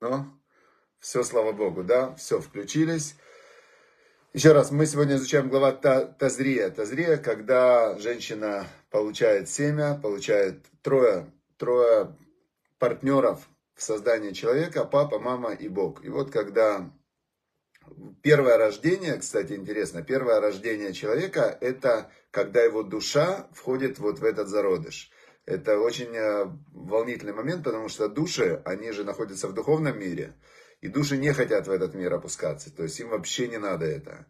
Ну, 0.00 0.26
все, 0.98 1.22
слава 1.22 1.52
Богу, 1.52 1.82
да, 1.82 2.14
все, 2.16 2.38
включились. 2.38 3.16
Еще 4.34 4.52
раз, 4.52 4.70
мы 4.70 4.84
сегодня 4.84 5.16
изучаем 5.16 5.48
глава 5.48 5.72
Тазрия. 5.72 6.68
Тазрия, 6.68 7.16
когда 7.16 7.96
женщина 7.98 8.66
получает 8.90 9.48
семя, 9.48 9.98
получает 10.02 10.66
трое, 10.82 11.32
трое 11.56 12.14
партнеров 12.78 13.48
в 13.74 13.82
создании 13.82 14.32
человека, 14.32 14.84
папа, 14.84 15.18
мама 15.18 15.54
и 15.54 15.66
Бог. 15.66 16.04
И 16.04 16.10
вот 16.10 16.30
когда 16.30 16.90
первое 18.20 18.58
рождение, 18.58 19.16
кстати, 19.16 19.54
интересно, 19.54 20.02
первое 20.02 20.40
рождение 20.40 20.92
человека, 20.92 21.56
это 21.62 22.10
когда 22.30 22.62
его 22.62 22.82
душа 22.82 23.48
входит 23.54 23.98
вот 23.98 24.18
в 24.18 24.24
этот 24.24 24.48
зародыш. 24.48 25.10
Это 25.46 25.78
очень 25.78 26.14
э, 26.14 26.46
волнительный 26.72 27.32
момент, 27.32 27.62
потому 27.62 27.88
что 27.88 28.08
души, 28.08 28.60
они 28.64 28.90
же 28.90 29.04
находятся 29.04 29.46
в 29.46 29.54
духовном 29.54 29.96
мире, 29.98 30.34
и 30.80 30.88
души 30.88 31.16
не 31.16 31.32
хотят 31.32 31.68
в 31.68 31.70
этот 31.70 31.94
мир 31.94 32.12
опускаться, 32.14 32.74
то 32.74 32.82
есть 32.82 32.98
им 32.98 33.10
вообще 33.10 33.46
не 33.46 33.58
надо 33.58 33.86
это. 33.86 34.26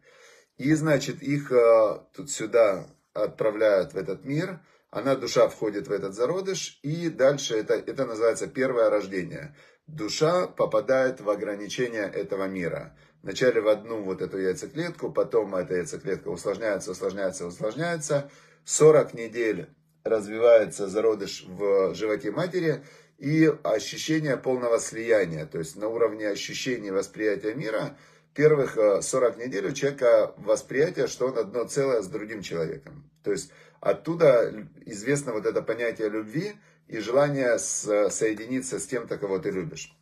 И, 0.59 0.75
значит, 0.75 1.23
их 1.23 1.51
э, 1.51 2.01
тут 2.15 2.31
сюда 2.31 2.87
отправляют 3.15 3.95
в 3.95 3.97
этот 3.97 4.27
мир, 4.27 4.61
она, 4.91 5.15
душа, 5.15 5.49
входит 5.49 5.89
в 5.89 5.93
этот 5.93 6.15
зародыш, 6.15 6.79
и 6.83 7.09
дальше 7.09 7.57
это, 7.57 7.75
это 7.75 8.05
называется 8.05 8.47
первое 8.47 8.91
рождение. 8.91 9.57
Душа 9.87 10.47
попадает 10.47 11.21
в 11.23 11.31
ограничения 11.31 12.05
этого 12.05 12.47
мира. 12.47 12.97
Вначале 13.23 13.61
в 13.61 13.69
одну 13.69 14.03
вот 14.03 14.21
эту 14.21 14.39
яйцеклетку, 14.39 15.13
потом 15.13 15.55
эта 15.55 15.77
яйцеклетка 15.77 16.29
усложняется, 16.29 16.91
усложняется, 16.91 17.47
усложняется. 17.47 18.31
40 18.65 19.15
недель 19.15 19.69
развивается 20.07 20.89
зародыш 20.89 21.45
в 21.47 21.95
животе 21.95 22.31
матери 22.31 22.85
и 23.19 23.53
ощущение 23.63 24.37
полного 24.37 24.79
слияния, 24.79 25.47
то 25.47 25.59
есть 25.59 25.77
на 25.77 25.89
уровне 25.89 26.29
ощущения 26.29 26.93
восприятия 26.93 27.55
мира, 27.55 27.97
первых 28.35 28.77
40 29.03 29.39
э, 29.39 29.47
недель 29.47 29.67
у 29.67 29.73
человека 29.73 30.35
восприятие, 30.37 31.07
что 31.07 31.29
он 31.29 31.39
одно 31.39 31.65
целое 31.65 32.03
с 32.03 32.09
другим 32.09 32.43
человеком. 32.43 33.11
То 33.25 33.33
есть 33.33 33.51
оттуда 33.81 34.69
известно 34.85 35.33
вот 35.33 35.47
это 35.47 35.63
понятие 35.63 36.09
любви 36.11 36.53
и 36.87 36.99
желание 36.99 37.59
соединиться 37.59 38.79
с 38.79 38.87
тем, 38.87 39.09
кого 39.09 39.39
ты 39.39 39.51
любишь. 39.51 39.97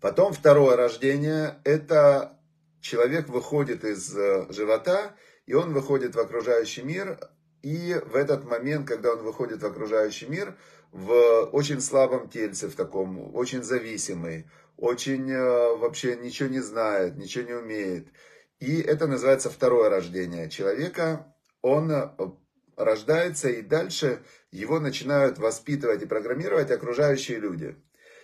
Потом 0.00 0.32
второе 0.32 0.76
рождение, 0.76 1.60
это 1.62 2.36
человек 2.80 3.28
выходит 3.28 3.84
из 3.84 4.14
э, 4.16 4.46
живота, 4.50 5.14
и 5.46 5.54
он 5.54 5.72
выходит 5.72 6.16
в 6.16 6.20
окружающий 6.20 6.82
мир, 6.82 7.18
и 7.62 8.00
в 8.06 8.16
этот 8.16 8.44
момент, 8.44 8.88
когда 8.88 9.12
он 9.12 9.22
выходит 9.22 9.62
в 9.62 9.66
окружающий 9.66 10.26
мир, 10.26 10.56
в 10.90 11.48
очень 11.52 11.80
слабом 11.80 12.28
тельце, 12.28 12.68
в 12.68 12.74
таком, 12.74 13.34
очень 13.34 13.62
зависимый, 13.62 14.46
очень 14.76 15.30
э, 15.30 15.76
вообще 15.76 16.16
ничего 16.16 16.48
не 16.48 16.60
знает, 16.60 17.16
ничего 17.16 17.44
не 17.44 17.54
умеет. 17.54 18.08
И 18.58 18.80
это 18.80 19.06
называется 19.06 19.48
второе 19.48 19.88
рождение 19.88 20.50
человека. 20.50 21.34
Он 21.62 21.90
э, 21.90 22.10
рождается, 22.76 23.48
и 23.48 23.62
дальше 23.62 24.22
его 24.50 24.80
начинают 24.80 25.38
воспитывать 25.38 26.02
и 26.02 26.06
программировать 26.06 26.70
окружающие 26.70 27.38
люди. 27.38 27.76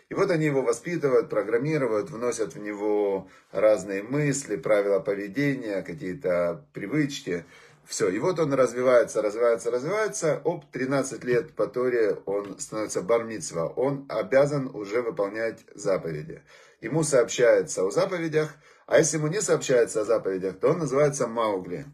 И 0.08 0.14
вот 0.14 0.30
они 0.30 0.46
его 0.46 0.62
воспитывают, 0.62 1.28
программируют, 1.28 2.10
вносят 2.10 2.54
в 2.54 2.58
него 2.58 3.28
разные 3.52 4.02
мысли, 4.02 4.56
правила 4.56 5.00
поведения, 5.00 5.82
какие-то 5.82 6.66
привычки. 6.72 7.44
Все, 7.88 8.10
и 8.10 8.18
вот 8.18 8.38
он 8.38 8.52
развивается, 8.52 9.22
развивается, 9.22 9.70
развивается. 9.70 10.42
Об 10.44 10.66
13 10.70 11.24
лет 11.24 11.54
по 11.54 11.66
Торе 11.66 12.18
он 12.26 12.58
становится 12.58 13.00
бармитсва. 13.00 13.66
Он 13.66 14.04
обязан 14.10 14.68
уже 14.74 15.00
выполнять 15.00 15.64
заповеди. 15.74 16.42
Ему 16.82 17.02
сообщается 17.02 17.82
о 17.86 17.90
заповедях, 17.90 18.54
а 18.86 18.98
если 18.98 19.16
ему 19.16 19.28
не 19.28 19.40
сообщается 19.40 20.02
о 20.02 20.04
заповедях, 20.04 20.60
то 20.60 20.68
он 20.68 20.80
называется 20.80 21.26
Маугли. 21.28 21.86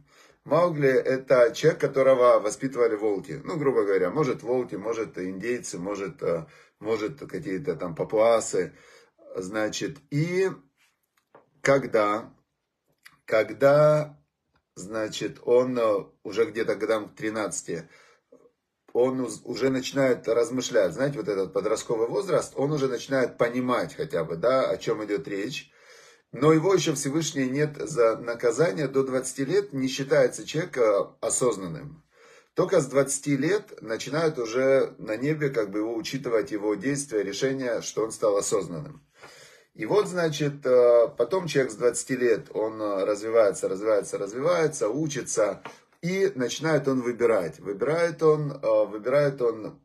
Маугли 0.44 0.90
это 0.90 1.52
человек, 1.54 1.80
которого 1.80 2.40
воспитывали 2.40 2.96
волки. 2.96 3.40
Ну, 3.44 3.56
грубо 3.56 3.84
говоря, 3.84 4.10
может 4.10 4.42
волки, 4.42 4.74
может 4.74 5.16
индейцы, 5.16 5.78
может, 5.78 6.20
э, 6.24 6.46
может 6.80 7.20
какие-то 7.20 7.76
там 7.76 7.94
папуасы. 7.94 8.72
Значит, 9.36 9.98
и 10.10 10.50
когда, 11.62 12.34
когда 13.26 14.18
значит, 14.76 15.38
он 15.44 15.78
э, 15.78 16.04
уже 16.22 16.46
где-то 16.46 16.74
годам 16.74 17.08
к 17.08 17.14
13, 17.14 17.84
он 18.92 19.28
уже 19.44 19.70
начинает 19.70 20.28
размышлять, 20.28 20.94
знаете, 20.94 21.18
вот 21.18 21.28
этот 21.28 21.52
подростковый 21.52 22.08
возраст, 22.08 22.52
он 22.56 22.72
уже 22.72 22.88
начинает 22.88 23.38
понимать 23.38 23.94
хотя 23.94 24.24
бы, 24.24 24.36
да, 24.36 24.70
о 24.70 24.76
чем 24.76 25.04
идет 25.04 25.26
речь. 25.26 25.70
Но 26.30 26.52
его 26.52 26.74
еще 26.74 26.94
Всевышний 26.94 27.48
нет 27.48 27.76
за 27.76 28.16
наказание 28.16 28.88
до 28.88 29.04
20 29.04 29.38
лет, 29.40 29.72
не 29.72 29.88
считается 29.88 30.46
человек 30.46 30.78
осознанным. 31.20 32.04
Только 32.54 32.80
с 32.80 32.86
20 32.86 33.26
лет 33.38 33.82
начинают 33.82 34.38
уже 34.38 34.94
на 34.98 35.16
небе 35.16 35.50
как 35.50 35.70
бы 35.70 35.80
его 35.80 35.94
учитывать 35.94 36.52
его 36.52 36.76
действия, 36.76 37.24
решения, 37.24 37.80
что 37.82 38.04
он 38.04 38.12
стал 38.12 38.36
осознанным. 38.36 39.04
И 39.74 39.86
вот, 39.86 40.06
значит, 40.06 40.64
э, 40.64 41.08
потом 41.18 41.48
человек 41.48 41.72
с 41.72 41.76
20 41.76 42.10
лет, 42.10 42.46
он 42.54 42.80
э, 42.80 43.04
развивается, 43.04 43.68
развивается, 43.68 44.18
развивается, 44.18 44.88
учится, 44.88 45.62
и 46.00 46.30
начинает 46.36 46.86
он 46.86 47.00
выбирать. 47.00 47.58
Выбирает 47.58 48.22
он, 48.22 48.52
э, 48.52 48.84
выбирает 48.86 49.42
он 49.42 49.80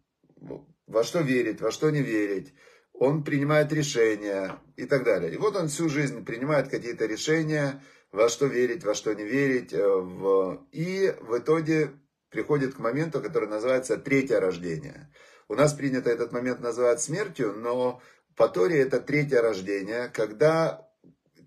во 0.85 1.03
что 1.03 1.22
верить, 1.22 1.59
во 1.59 1.72
что 1.72 1.89
не 1.89 2.03
верить. 2.03 2.53
Он 2.94 3.23
принимает 3.23 3.73
решения 3.73 4.59
и 4.75 4.85
так 4.85 5.03
далее. 5.03 5.33
И 5.33 5.38
вот 5.38 5.55
он 5.55 5.69
всю 5.69 5.89
жизнь 5.89 6.23
принимает 6.23 6.67
какие-то 6.67 7.07
решения, 7.07 7.81
во 8.11 8.29
что 8.29 8.45
верить, 8.45 8.83
во 8.83 8.94
что 8.94 9.13
не 9.13 9.23
верить. 9.23 9.73
И 9.73 11.16
в 11.21 11.38
итоге 11.38 11.91
приходит 12.29 12.75
к 12.75 12.79
моменту, 12.79 13.21
который 13.21 13.47
называется 13.47 13.97
третье 13.97 14.39
рождение. 14.39 15.11
У 15.47 15.56
нас 15.56 15.73
принято 15.73 16.09
этот 16.09 16.31
момент 16.31 16.59
называть 16.59 17.01
смертью, 17.01 17.53
но 17.53 18.01
по 18.39 18.47
Торе 18.47 18.79
это 18.79 19.01
третье 19.01 19.41
рождение, 19.41 20.07
когда 20.07 20.89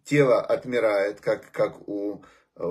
тело 0.05 0.43
отмирает, 0.43 1.23
как, 1.23 1.51
как 1.51 1.89
у, 1.89 2.23
э, 2.55 2.63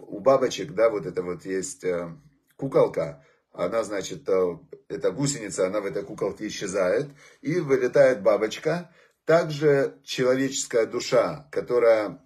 у 0.00 0.20
бабочек, 0.20 0.72
да, 0.72 0.90
вот 0.90 1.06
это 1.06 1.22
вот 1.22 1.46
есть 1.46 1.82
э, 1.82 2.14
куколка, 2.56 3.24
она, 3.52 3.82
значит, 3.82 4.28
э, 4.28 4.58
эта 4.88 5.10
гусеница, 5.12 5.66
она 5.66 5.80
в 5.80 5.86
этой 5.86 6.02
куколке 6.02 6.46
исчезает, 6.46 7.06
и 7.40 7.58
вылетает 7.58 8.22
бабочка. 8.22 8.92
Также 9.24 9.98
человеческая 10.04 10.84
душа, 10.84 11.48
которая 11.50 12.22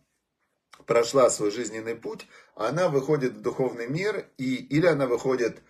прошла 0.86 1.30
свой 1.30 1.52
жизненный 1.52 1.94
путь, 1.94 2.26
она 2.56 2.88
выходит 2.88 3.34
в 3.34 3.42
духовный 3.42 3.86
мир, 3.86 4.28
и, 4.38 4.56
или 4.56 4.86
она 4.86 5.06
выходит 5.06 5.62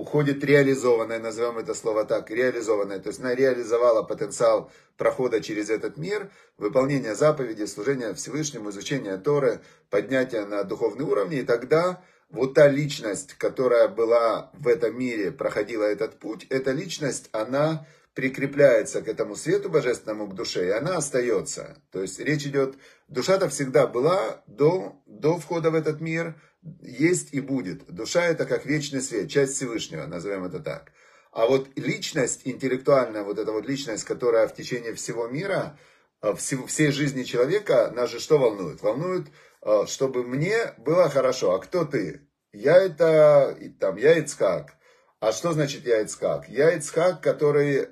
уходит 0.00 0.44
реализованная, 0.44 1.18
назовем 1.18 1.58
это 1.58 1.74
слово 1.74 2.04
так, 2.04 2.30
реализованная, 2.30 3.00
то 3.00 3.08
есть 3.08 3.20
она 3.20 3.34
реализовала 3.34 4.02
потенциал 4.02 4.70
прохода 4.96 5.40
через 5.40 5.70
этот 5.70 5.96
мир, 5.96 6.30
выполнения 6.56 7.14
заповедей, 7.14 7.66
служения 7.66 8.14
Всевышнему, 8.14 8.70
изучения 8.70 9.16
Торы, 9.16 9.60
поднятия 9.90 10.44
на 10.44 10.62
духовный 10.64 11.04
уровень, 11.04 11.38
и 11.38 11.42
тогда 11.42 12.02
вот 12.30 12.54
та 12.54 12.68
личность, 12.68 13.34
которая 13.34 13.88
была 13.88 14.50
в 14.52 14.68
этом 14.68 14.98
мире, 14.98 15.32
проходила 15.32 15.84
этот 15.84 16.18
путь, 16.18 16.46
эта 16.50 16.72
личность, 16.72 17.28
она 17.32 17.86
прикрепляется 18.14 19.00
к 19.00 19.08
этому 19.08 19.36
свету 19.36 19.68
божественному, 19.68 20.26
к 20.26 20.34
душе, 20.34 20.66
и 20.66 20.70
она 20.70 20.96
остается. 20.96 21.76
То 21.92 22.02
есть 22.02 22.18
речь 22.18 22.46
идет, 22.46 22.74
душа-то 23.08 23.48
всегда 23.48 23.86
была 23.86 24.42
до, 24.46 25.02
до 25.06 25.38
входа 25.38 25.70
в 25.70 25.74
этот 25.74 26.00
мир, 26.00 26.40
есть 26.80 27.32
и 27.32 27.40
будет. 27.40 27.86
Душа 27.86 28.24
это 28.26 28.46
как 28.46 28.66
вечный 28.66 29.00
свет, 29.00 29.30
часть 29.30 29.54
Всевышнего, 29.54 30.06
назовем 30.06 30.44
это 30.44 30.60
так. 30.60 30.92
А 31.32 31.46
вот 31.46 31.68
личность, 31.76 32.42
интеллектуальная, 32.44 33.22
вот 33.22 33.38
эта 33.38 33.52
вот 33.52 33.66
личность, 33.66 34.04
которая 34.04 34.48
в 34.48 34.54
течение 34.54 34.94
всего 34.94 35.28
мира, 35.28 35.78
э, 36.22 36.34
всей 36.34 36.90
жизни 36.90 37.22
человека, 37.22 37.92
нас 37.94 38.10
же 38.10 38.18
что 38.20 38.38
волнует? 38.38 38.82
Волнует, 38.82 39.26
э, 39.62 39.84
чтобы 39.86 40.24
мне 40.24 40.74
было 40.78 41.08
хорошо. 41.08 41.54
А 41.54 41.58
кто 41.60 41.84
ты? 41.84 42.28
Я 42.52 42.76
это, 42.76 43.56
там, 43.78 43.96
я 43.96 44.18
Ицхак. 44.18 44.74
А 45.20 45.32
что 45.32 45.52
значит 45.52 45.86
я 45.86 46.00
Ицхак? 46.00 46.48
Я 46.48 46.74
Ицхак, 46.76 47.22
который 47.22 47.88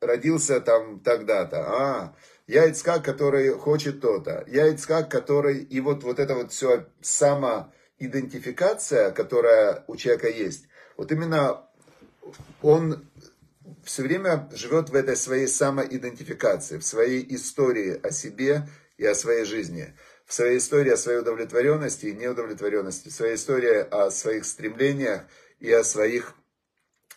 родился 0.00 0.60
там 0.60 1.00
тогда-то. 1.00 1.64
А, 1.66 2.16
я 2.50 2.66
Ицхак, 2.66 3.04
который 3.04 3.52
хочет 3.52 4.00
то-то. 4.00 4.44
Я 4.48 4.66
Ицхак, 4.66 5.08
который... 5.08 5.58
И 5.62 5.80
вот, 5.80 6.02
вот 6.02 6.18
это 6.18 6.34
вот 6.34 6.50
все 6.50 6.88
само 7.00 7.72
идентификация, 8.00 9.12
которая 9.12 9.84
у 9.86 9.94
человека 9.94 10.28
есть, 10.28 10.64
вот 10.96 11.12
именно 11.12 11.64
он 12.60 13.08
все 13.84 14.02
время 14.02 14.48
живет 14.52 14.90
в 14.90 14.96
этой 14.96 15.16
своей 15.16 15.46
самоидентификации, 15.46 16.78
в 16.78 16.84
своей 16.84 17.24
истории 17.36 18.00
о 18.02 18.10
себе 18.10 18.68
и 18.98 19.06
о 19.06 19.14
своей 19.14 19.44
жизни, 19.44 19.94
в 20.26 20.32
своей 20.32 20.58
истории 20.58 20.90
о 20.90 20.96
своей 20.96 21.20
удовлетворенности 21.20 22.06
и 22.06 22.14
неудовлетворенности, 22.14 23.10
в 23.10 23.12
своей 23.12 23.36
истории 23.36 23.86
о 23.90 24.10
своих 24.10 24.44
стремлениях 24.44 25.22
и 25.60 25.70
о 25.70 25.84
своих, 25.84 26.34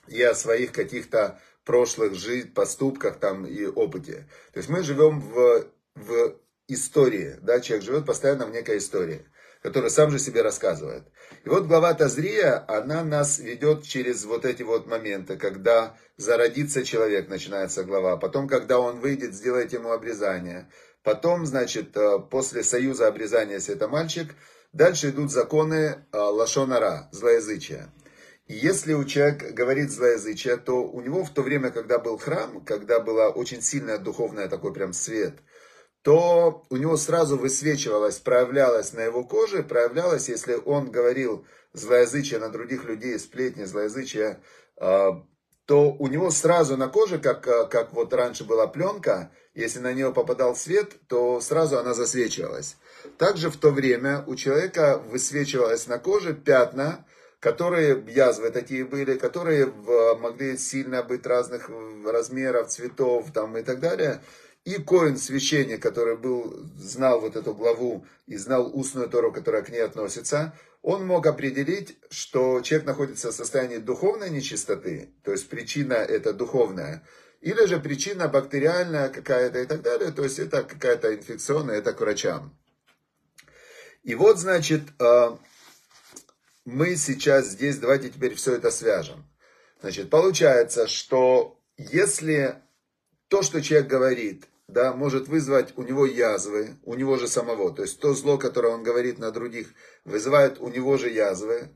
и 0.08 0.22
о 0.22 0.36
своих 0.36 0.74
каких-то 0.74 1.40
прошлых 1.66 2.16
жизнь, 2.16 2.54
поступках 2.54 3.20
там 3.20 3.46
и 3.46 3.66
опыте. 3.66 4.28
То 4.54 4.58
есть 4.60 4.70
мы 4.70 4.84
живем 4.84 5.20
в, 5.20 5.68
в 5.96 6.36
истории, 6.68 7.38
да, 7.42 7.60
человек 7.60 7.86
живет 7.86 8.06
постоянно 8.06 8.46
в 8.46 8.52
некой 8.52 8.78
истории, 8.78 9.26
которую 9.62 9.90
сам 9.90 10.12
же 10.12 10.20
себе 10.20 10.42
рассказывает. 10.42 11.04
И 11.44 11.50
вот 11.50 11.66
глава 11.66 11.94
Тазрия, 11.94 12.64
она 12.68 13.04
нас 13.04 13.40
ведет 13.40 13.84
через 13.84 14.26
вот 14.26 14.46
эти 14.46 14.64
вот 14.64 14.88
моменты, 14.88 15.38
когда 15.38 15.98
зародится 16.18 16.84
человек, 16.84 17.30
начинается 17.30 17.84
глава, 17.84 18.18
потом, 18.18 18.48
когда 18.48 18.80
он 18.80 19.00
выйдет, 19.00 19.34
сделать 19.34 19.74
ему 19.74 19.92
обрезание, 19.92 20.70
потом, 21.04 21.46
значит, 21.46 21.96
э, 21.98 22.20
после 22.20 22.64
союза 22.64 23.08
обрезания, 23.08 23.56
если 23.56 23.76
это 23.76 23.88
мальчик, 23.88 24.36
дальше 24.72 25.10
идут 25.10 25.32
законы 25.32 26.06
э, 26.12 26.18
лашонара, 26.18 27.10
злоязычия. 27.12 27.90
И 28.48 28.54
если 28.54 28.94
у 28.94 29.06
человека 29.06 29.52
говорит 29.52 29.92
злоязычие, 29.92 30.58
то 30.58 30.84
у 30.84 31.02
него 31.02 31.24
в 31.24 31.30
то 31.30 31.42
время, 31.42 31.72
когда 31.72 32.00
был 32.00 32.18
храм, 32.18 32.64
когда 32.66 33.00
была 33.00 33.30
очень 33.30 33.62
сильная 33.62 33.98
духовная 33.98 34.50
такой 34.50 34.74
прям 34.74 34.94
свет– 34.94 35.36
то 36.04 36.66
у 36.70 36.76
него 36.76 36.98
сразу 36.98 37.38
высвечивалось, 37.38 38.20
проявлялось 38.20 38.92
на 38.92 39.00
его 39.00 39.24
коже, 39.24 39.64
проявлялось, 39.64 40.28
если 40.28 40.56
он 40.66 40.92
говорил 40.92 41.48
злоязычие 41.72 42.40
на 42.40 42.50
других 42.50 42.84
людей, 42.84 43.18
сплетни, 43.18 43.64
злоязычие, 43.64 44.42
а, 44.78 45.24
то 45.66 45.94
у 45.94 46.08
него 46.08 46.30
сразу 46.30 46.76
на 46.76 46.90
коже, 46.90 47.20
как, 47.20 47.48
а, 47.48 47.66
как 47.68 47.94
вот 47.94 48.14
раньше 48.14 48.44
была 48.44 48.68
пленка, 48.68 49.32
если 49.54 49.80
на 49.80 49.94
нее 49.94 50.12
попадал 50.12 50.58
свет, 50.58 50.92
то 51.08 51.40
сразу 51.40 51.80
она 51.80 51.94
засвечивалась. 51.94 52.76
Также 53.18 53.50
в 53.50 53.56
то 53.56 53.70
время 53.70 54.26
у 54.28 54.36
человека 54.36 55.02
высвечивалось 55.08 55.88
на 55.88 56.00
коже 56.00 56.34
пятна, 56.34 57.06
которые 57.44 58.02
язвы 58.08 58.52
такие 58.52 58.86
были, 58.86 59.18
которые 59.18 59.66
могли 59.66 60.58
сильно 60.58 61.04
быть 61.04 61.26
разных 61.26 61.70
размеров, 62.06 62.70
цветов 62.70 63.34
там, 63.34 63.58
и 63.58 63.64
так 63.64 63.82
далее. 63.82 64.22
И 64.64 64.76
Коин, 64.76 65.18
священник, 65.18 65.84
который 65.84 66.16
был, 66.16 66.56
знал 66.78 67.20
вот 67.20 67.36
эту 67.36 67.54
главу 67.54 68.06
и 68.28 68.38
знал 68.38 68.72
устную 68.74 69.10
Тору, 69.10 69.34
которая 69.34 69.62
к 69.62 69.70
ней 69.70 69.84
относится, 69.84 70.58
он 70.82 71.06
мог 71.06 71.28
определить, 71.28 71.98
что 72.10 72.62
человек 72.62 72.88
находится 72.88 73.32
в 73.32 73.36
состоянии 73.36 73.78
духовной 73.78 74.30
нечистоты, 74.30 75.10
то 75.24 75.32
есть 75.32 75.50
причина 75.50 75.96
это 75.96 76.32
духовная, 76.32 77.04
или 77.42 77.66
же 77.66 77.78
причина 77.78 78.30
бактериальная 78.30 79.10
какая-то 79.10 79.60
и 79.60 79.66
так 79.66 79.82
далее, 79.82 80.14
то 80.14 80.24
есть 80.24 80.40
это 80.40 80.64
какая-то 80.64 81.14
инфекционная, 81.14 81.80
это 81.80 81.92
к 81.92 82.00
врачам. 82.00 82.58
И 84.04 84.16
вот, 84.16 84.40
значит, 84.40 84.84
э, 85.00 85.38
мы 86.66 86.96
сейчас 86.96 87.48
здесь, 87.48 87.78
давайте 87.78 88.10
теперь 88.10 88.36
все 88.36 88.56
это 88.56 88.72
свяжем. 88.72 89.26
Значит, 89.82 90.10
получается, 90.10 90.88
что 90.88 91.60
если 91.78 92.56
то, 93.28 93.42
что 93.42 93.62
человек 93.62 93.88
говорит, 93.88 94.48
да, 94.68 94.94
может 94.94 95.28
вызвать 95.28 95.78
у 95.78 95.84
него 95.84 96.06
язвы, 96.06 96.78
у 96.84 96.96
него 96.96 97.18
же 97.18 97.28
самого. 97.28 97.74
То 97.74 97.84
есть 97.84 98.00
то 98.00 98.14
зло, 98.14 98.38
которое 98.38 98.74
он 98.74 98.84
говорит 98.84 99.20
на 99.20 99.32
других, 99.32 99.74
вызывает 100.06 100.60
у 100.60 100.70
него 100.70 100.98
же 100.98 101.10
язвы. 101.10 101.70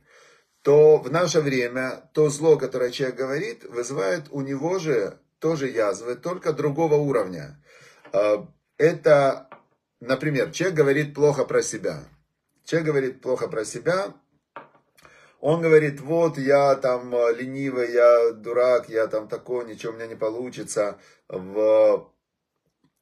То 0.61 0.97
в 0.97 1.11
наше 1.11 1.41
время 1.41 2.09
то 2.13 2.29
зло, 2.29 2.57
которое 2.57 2.91
человек 2.91 3.17
говорит, 3.17 3.63
вызывает 3.65 4.25
у 4.31 4.41
него 4.41 4.79
же 4.79 5.19
тоже 5.39 5.69
язвы, 5.69 6.15
только 6.15 6.53
другого 6.53 6.95
уровня. 6.95 7.63
А, 8.11 8.47
это, 8.77 9.49
например, 9.99 10.51
человек 10.51 10.77
говорит 10.77 11.13
плохо 11.13 11.45
про 11.45 11.61
себя. 11.61 12.03
Человек 12.65 12.87
говорит 12.87 13.21
плохо 13.21 13.47
про 13.47 13.63
себя, 13.63 14.13
он 15.39 15.61
говорит, 15.61 16.01
вот 16.01 16.37
я 16.37 16.75
там 16.75 17.11
ленивый, 17.35 17.91
я 17.93 18.31
дурак, 18.31 18.89
я 18.89 19.07
там 19.07 19.27
такой, 19.27 19.65
ничего 19.65 19.93
у 19.93 19.95
меня 19.95 20.07
не 20.07 20.15
получится. 20.15 20.99
В 21.27 22.11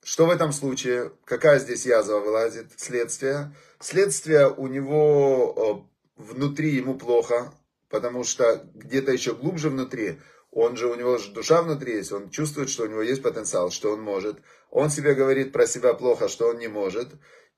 что 0.05 0.27
в 0.27 0.29
этом 0.29 0.51
случае? 0.51 1.13
Какая 1.25 1.57
здесь 1.57 1.87
язва 1.87 2.19
вылазит? 2.19 2.67
Следствие. 2.77 3.55
Следствие 3.79 4.47
у 4.49 4.67
него 4.67 5.87
э, 6.17 6.21
внутри 6.21 6.75
ему 6.75 6.93
плохо, 6.93 7.51
потому 7.89 8.23
что 8.23 8.69
где-то 8.75 9.11
еще 9.11 9.33
глубже 9.33 9.71
внутри, 9.71 10.19
он 10.51 10.77
же, 10.77 10.89
у 10.89 10.95
него 10.95 11.17
же 11.17 11.31
душа 11.31 11.63
внутри 11.63 11.95
есть, 11.95 12.11
он 12.11 12.29
чувствует, 12.29 12.69
что 12.69 12.83
у 12.83 12.87
него 12.87 13.01
есть 13.01 13.23
потенциал, 13.23 13.71
что 13.71 13.93
он 13.93 14.01
может. 14.01 14.37
Он 14.69 14.91
себе 14.91 15.15
говорит 15.15 15.51
про 15.51 15.65
себя 15.65 15.95
плохо, 15.95 16.27
что 16.27 16.49
он 16.49 16.59
не 16.59 16.67
может. 16.67 17.07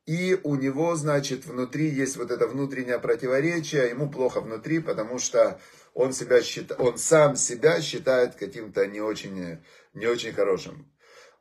И 0.07 0.39
у 0.43 0.55
него, 0.55 0.95
значит, 0.95 1.45
внутри 1.45 1.89
есть 1.89 2.15
вот 2.15 2.31
это 2.31 2.47
внутреннее 2.47 2.97
противоречие, 2.97 3.89
ему 3.89 4.09
плохо 4.09 4.39
внутри, 4.39 4.79
потому 4.79 5.19
что 5.19 5.59
он, 5.93 6.13
себя 6.13 6.41
считает, 6.41 6.79
он 6.79 6.97
сам 6.97 7.35
себя 7.35 7.81
считает 7.81 8.35
каким-то 8.35 8.87
не 8.87 9.01
очень, 9.01 9.59
не 9.93 10.05
очень 10.05 10.31
хорошим. 10.31 10.89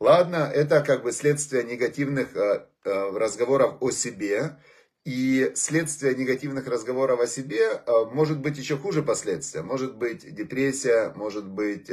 Ладно, 0.01 0.51
это 0.53 0.83
как 0.83 1.05
бы 1.05 1.13
следствие 1.13 1.63
негативных 1.63 2.37
э, 2.37 2.67
э, 2.85 3.17
разговоров 3.17 3.77
о 3.81 3.93
себе. 3.93 4.59
И 5.06 5.53
следствие 5.55 6.17
негативных 6.17 6.67
разговоров 6.67 7.20
о 7.20 7.29
себе 7.29 7.61
э, 7.61 7.81
может 8.12 8.41
быть 8.41 8.58
еще 8.58 8.76
хуже 8.76 9.05
последствия. 9.05 9.62
Может 9.62 9.97
быть 9.97 10.35
депрессия, 10.35 11.12
может 11.14 11.47
быть 11.47 11.88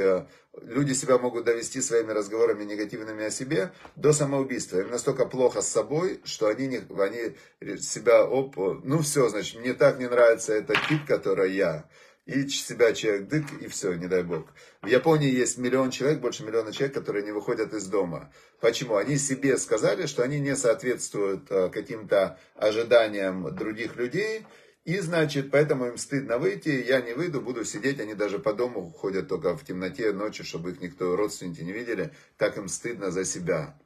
люди 0.61 0.93
себя 0.93 1.19
могут 1.19 1.45
довести 1.45 1.79
своими 1.81 2.11
разговорами 2.11 2.63
негативными 2.63 3.25
о 3.25 3.29
себе 3.29 3.71
до 3.95 4.13
самоубийства. 4.13 4.79
Им 4.79 4.89
настолько 4.89 5.25
плохо 5.25 5.61
с 5.61 5.67
собой, 5.67 6.21
что 6.23 6.47
они, 6.47 6.67
не, 6.67 6.77
они 6.77 7.35
себя, 7.77 8.25
оп, 8.25 8.57
ну 8.83 8.99
все, 8.99 9.29
значит, 9.29 9.59
мне 9.59 9.73
так 9.73 9.99
не 9.99 10.07
нравится 10.07 10.53
этот 10.53 10.77
тип, 10.89 11.05
который 11.05 11.53
я 11.53 11.85
и 12.25 12.47
себя 12.47 12.93
человек 12.93 13.27
дык, 13.27 13.45
и 13.61 13.67
все, 13.67 13.93
не 13.93 14.07
дай 14.07 14.23
бог. 14.23 14.47
В 14.81 14.87
Японии 14.87 15.29
есть 15.29 15.57
миллион 15.57 15.91
человек, 15.91 16.19
больше 16.19 16.43
миллиона 16.43 16.71
человек, 16.71 16.95
которые 16.95 17.25
не 17.25 17.31
выходят 17.31 17.73
из 17.73 17.87
дома. 17.87 18.31
Почему? 18.61 18.95
Они 18.95 19.17
себе 19.17 19.57
сказали, 19.57 20.05
что 20.05 20.23
они 20.23 20.39
не 20.39 20.55
соответствуют 20.55 21.51
э, 21.51 21.69
каким-то 21.69 22.39
ожиданиям 22.55 23.53
других 23.55 23.97
людей, 23.97 24.45
и, 24.85 24.99
значит, 24.99 25.49
поэтому 25.49 25.85
им 25.85 25.97
стыдно 25.97 26.37
выйти, 26.37 26.69
я 26.69 27.01
не 27.01 27.13
выйду, 27.13 27.39
буду 27.39 27.63
сидеть, 27.63 28.01
они 28.01 28.15
даже 28.15 28.37
по 28.37 28.53
дому 28.53 28.91
ходят 28.91 29.29
только 29.29 29.55
в 29.55 29.63
темноте 29.63 30.11
ночью, 30.11 30.45
чтобы 30.45 30.71
их 30.71 30.81
никто, 30.81 31.15
родственники 31.15 31.61
не 31.61 31.71
видели, 31.71 32.11
так 32.37 32.57
им 32.57 32.67
стыдно 32.67 33.09
за 33.09 33.23
себя. 33.23 33.79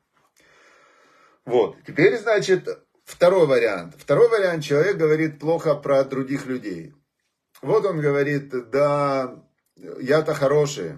Вот, 1.46 1.78
теперь, 1.86 2.18
значит, 2.18 2.68
второй 3.06 3.46
вариант. 3.46 3.96
Второй 3.98 4.28
вариант, 4.28 4.64
человек 4.64 4.98
говорит 4.98 5.40
плохо 5.40 5.76
про 5.76 6.04
других 6.04 6.48
людей. 6.48 6.94
Вот 7.62 7.86
он 7.86 8.00
говорит, 8.00 8.70
да, 8.70 9.44
я-то 9.76 10.34
хороший, 10.34 10.98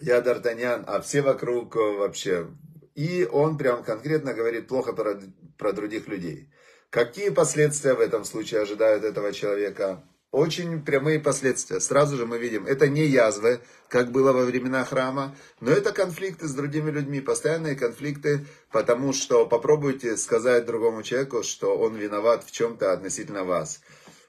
я 0.00 0.20
Д'Артаньян, 0.20 0.84
а 0.86 1.00
все 1.00 1.22
вокруг 1.22 1.74
вообще. 1.74 2.46
И 2.94 3.26
он 3.30 3.56
прям 3.56 3.82
конкретно 3.82 4.34
говорит 4.34 4.68
плохо 4.68 4.92
про, 4.92 5.20
про 5.56 5.72
других 5.72 6.08
людей. 6.08 6.50
Какие 6.90 7.30
последствия 7.30 7.94
в 7.94 8.00
этом 8.00 8.24
случае 8.24 8.62
ожидают 8.62 9.04
этого 9.04 9.32
человека? 9.32 10.04
Очень 10.30 10.84
прямые 10.84 11.20
последствия. 11.20 11.80
Сразу 11.80 12.16
же 12.16 12.26
мы 12.26 12.38
видим, 12.38 12.66
это 12.66 12.86
не 12.86 13.06
язвы, 13.06 13.60
как 13.88 14.12
было 14.12 14.32
во 14.32 14.44
времена 14.44 14.84
храма, 14.84 15.34
но 15.60 15.70
это 15.70 15.90
конфликты 15.92 16.46
с 16.46 16.54
другими 16.54 16.90
людьми, 16.90 17.22
постоянные 17.22 17.76
конфликты, 17.76 18.46
потому 18.70 19.14
что 19.14 19.46
попробуйте 19.46 20.18
сказать 20.18 20.66
другому 20.66 21.02
человеку, 21.02 21.42
что 21.42 21.78
он 21.78 21.96
виноват 21.96 22.44
в 22.44 22.50
чем-то 22.50 22.92
относительно 22.92 23.44
вас. 23.44 23.80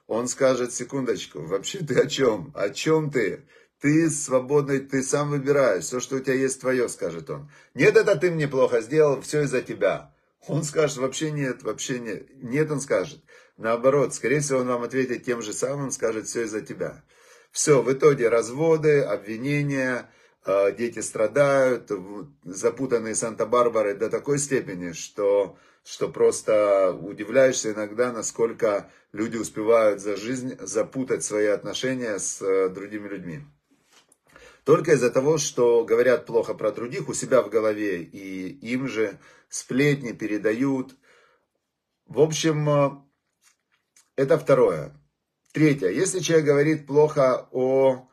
Он 0.10 0.28
скажет, 0.28 0.74
секундочку, 0.74 1.42
вообще 1.42 1.84
ты 1.86 1.94
о 2.00 2.08
чем? 2.08 2.52
О 2.56 2.72
чем 2.72 3.12
ты? 3.12 3.46
Ты 3.80 4.10
свободный, 4.10 4.80
ты 4.80 5.04
сам 5.04 5.30
выбираешь. 5.30 5.84
Все, 5.84 6.00
что 6.00 6.16
у 6.16 6.20
тебя 6.20 6.34
есть, 6.34 6.60
твое, 6.60 6.90
скажет 6.90 7.30
он. 7.30 7.52
Нет, 7.76 7.96
это 7.96 8.16
ты 8.16 8.32
мне 8.32 8.48
плохо 8.48 8.82
сделал, 8.82 9.22
все 9.22 9.44
из-за 9.44 9.62
тебя. 9.62 10.12
Он 10.48 10.64
скажет, 10.64 10.98
вообще 10.98 11.30
нет, 11.30 11.62
вообще 11.62 12.00
нет. 12.00 12.28
Нет, 12.42 12.72
он 12.72 12.82
скажет. 12.82 13.22
Наоборот, 13.58 14.16
скорее 14.16 14.40
всего, 14.40 14.62
он 14.62 14.68
вам 14.68 14.82
ответит 14.82 15.26
тем 15.26 15.44
же 15.44 15.54
самым, 15.54 15.92
скажет, 15.92 16.26
все 16.26 16.46
из-за 16.46 16.62
тебя. 16.62 17.04
Все, 17.52 17.84
в 17.84 17.94
итоге 17.94 18.30
разводы, 18.30 19.02
обвинения, 19.02 20.10
э, 20.44 20.72
дети 20.76 21.02
страдают, 21.02 21.92
запутанные 22.44 23.14
Санта-Барбары 23.14 23.94
до 23.94 24.10
такой 24.10 24.40
степени, 24.40 24.94
что 24.94 25.56
что 25.90 26.08
просто 26.08 26.92
удивляешься 26.94 27.72
иногда, 27.72 28.12
насколько 28.12 28.92
люди 29.12 29.38
успевают 29.38 30.02
за 30.02 30.18
жизнь 30.18 30.56
запутать 30.60 31.24
свои 31.24 31.48
отношения 31.48 32.20
с 32.20 32.40
э, 32.44 32.70
другими 32.70 33.08
людьми. 33.08 33.40
Только 34.66 34.92
из-за 34.92 35.10
того, 35.10 35.40
что 35.40 35.84
говорят 35.86 36.28
плохо 36.28 36.54
про 36.54 36.72
других 36.72 37.10
у 37.10 37.16
себя 37.16 37.42
в 37.42 37.50
голове, 37.50 38.04
и 38.04 38.50
им 38.72 38.88
же 38.88 39.18
сплетни 39.50 40.12
передают. 40.12 40.96
В 42.06 42.20
общем, 42.20 42.70
э, 42.70 42.92
это 44.16 44.38
второе. 44.38 44.96
Третье. 45.54 45.90
Если 45.90 46.20
человек 46.20 46.46
говорит 46.46 46.86
плохо 46.86 47.48
о 47.52 48.08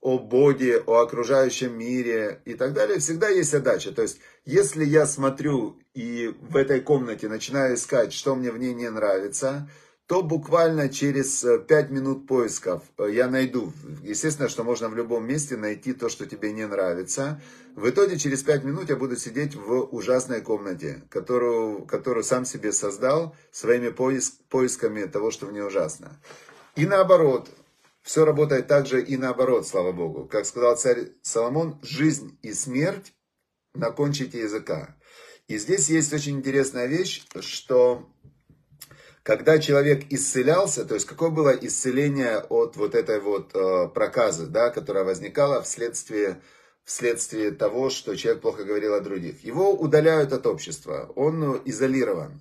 о 0.00 0.18
Боге, 0.18 0.78
о 0.78 1.00
окружающем 1.00 1.76
мире 1.76 2.40
и 2.44 2.54
так 2.54 2.72
далее, 2.72 2.98
всегда 2.98 3.28
есть 3.28 3.50
задача. 3.50 3.92
То 3.92 4.02
есть, 4.02 4.20
если 4.48 4.82
я 4.82 5.04
смотрю 5.04 5.76
и 5.92 6.34
в 6.40 6.56
этой 6.56 6.80
комнате 6.80 7.28
начинаю 7.28 7.74
искать, 7.74 8.14
что 8.14 8.34
мне 8.34 8.50
в 8.50 8.56
ней 8.56 8.72
не 8.72 8.88
нравится, 8.88 9.68
то 10.06 10.22
буквально 10.22 10.88
через 10.88 11.42
5 11.42 11.70
э, 11.70 11.92
минут 11.92 12.26
поисков 12.26 12.82
э, 12.96 13.10
я 13.12 13.28
найду. 13.28 13.74
Естественно, 14.02 14.48
что 14.48 14.64
можно 14.64 14.88
в 14.88 14.96
любом 14.96 15.26
месте 15.26 15.58
найти 15.58 15.92
то, 15.92 16.08
что 16.08 16.24
тебе 16.24 16.50
не 16.52 16.66
нравится. 16.66 17.42
В 17.76 17.90
итоге 17.90 18.16
через 18.16 18.42
5 18.42 18.64
минут 18.64 18.88
я 18.88 18.96
буду 18.96 19.16
сидеть 19.16 19.54
в 19.54 19.82
ужасной 19.94 20.40
комнате, 20.40 21.02
которую, 21.10 21.84
которую 21.84 22.24
сам 22.24 22.46
себе 22.46 22.72
создал 22.72 23.36
своими 23.50 23.90
поиск, 23.90 24.32
поисками 24.48 25.04
того, 25.04 25.30
что 25.30 25.44
мне 25.44 25.62
ужасно. 25.62 26.18
И 26.74 26.86
наоборот, 26.86 27.50
все 28.00 28.24
работает 28.24 28.66
также 28.66 29.02
и 29.02 29.18
наоборот, 29.18 29.68
слава 29.68 29.92
Богу. 29.92 30.24
Как 30.24 30.46
сказал 30.46 30.74
царь 30.78 31.08
Соломон, 31.20 31.78
жизнь 31.82 32.38
и 32.40 32.54
смерть 32.54 33.12
на 33.74 33.90
кончике 33.90 34.40
языка. 34.40 34.96
И 35.46 35.58
здесь 35.58 35.88
есть 35.88 36.12
очень 36.12 36.36
интересная 36.36 36.86
вещь, 36.86 37.24
что 37.40 38.08
когда 39.22 39.58
человек 39.58 40.04
исцелялся, 40.10 40.84
то 40.84 40.94
есть 40.94 41.06
какое 41.06 41.30
было 41.30 41.50
исцеление 41.50 42.38
от 42.38 42.76
вот 42.76 42.94
этой 42.94 43.20
вот 43.20 43.54
э, 43.54 43.88
проказы, 43.88 44.46
да, 44.46 44.70
которая 44.70 45.04
возникала 45.04 45.62
вследствие, 45.62 46.40
вследствие 46.84 47.50
того, 47.50 47.90
что 47.90 48.16
человек 48.16 48.42
плохо 48.42 48.64
говорил 48.64 48.94
о 48.94 49.00
других. 49.00 49.44
Его 49.44 49.72
удаляют 49.72 50.32
от 50.32 50.46
общества, 50.46 51.12
он 51.14 51.60
изолирован. 51.64 52.40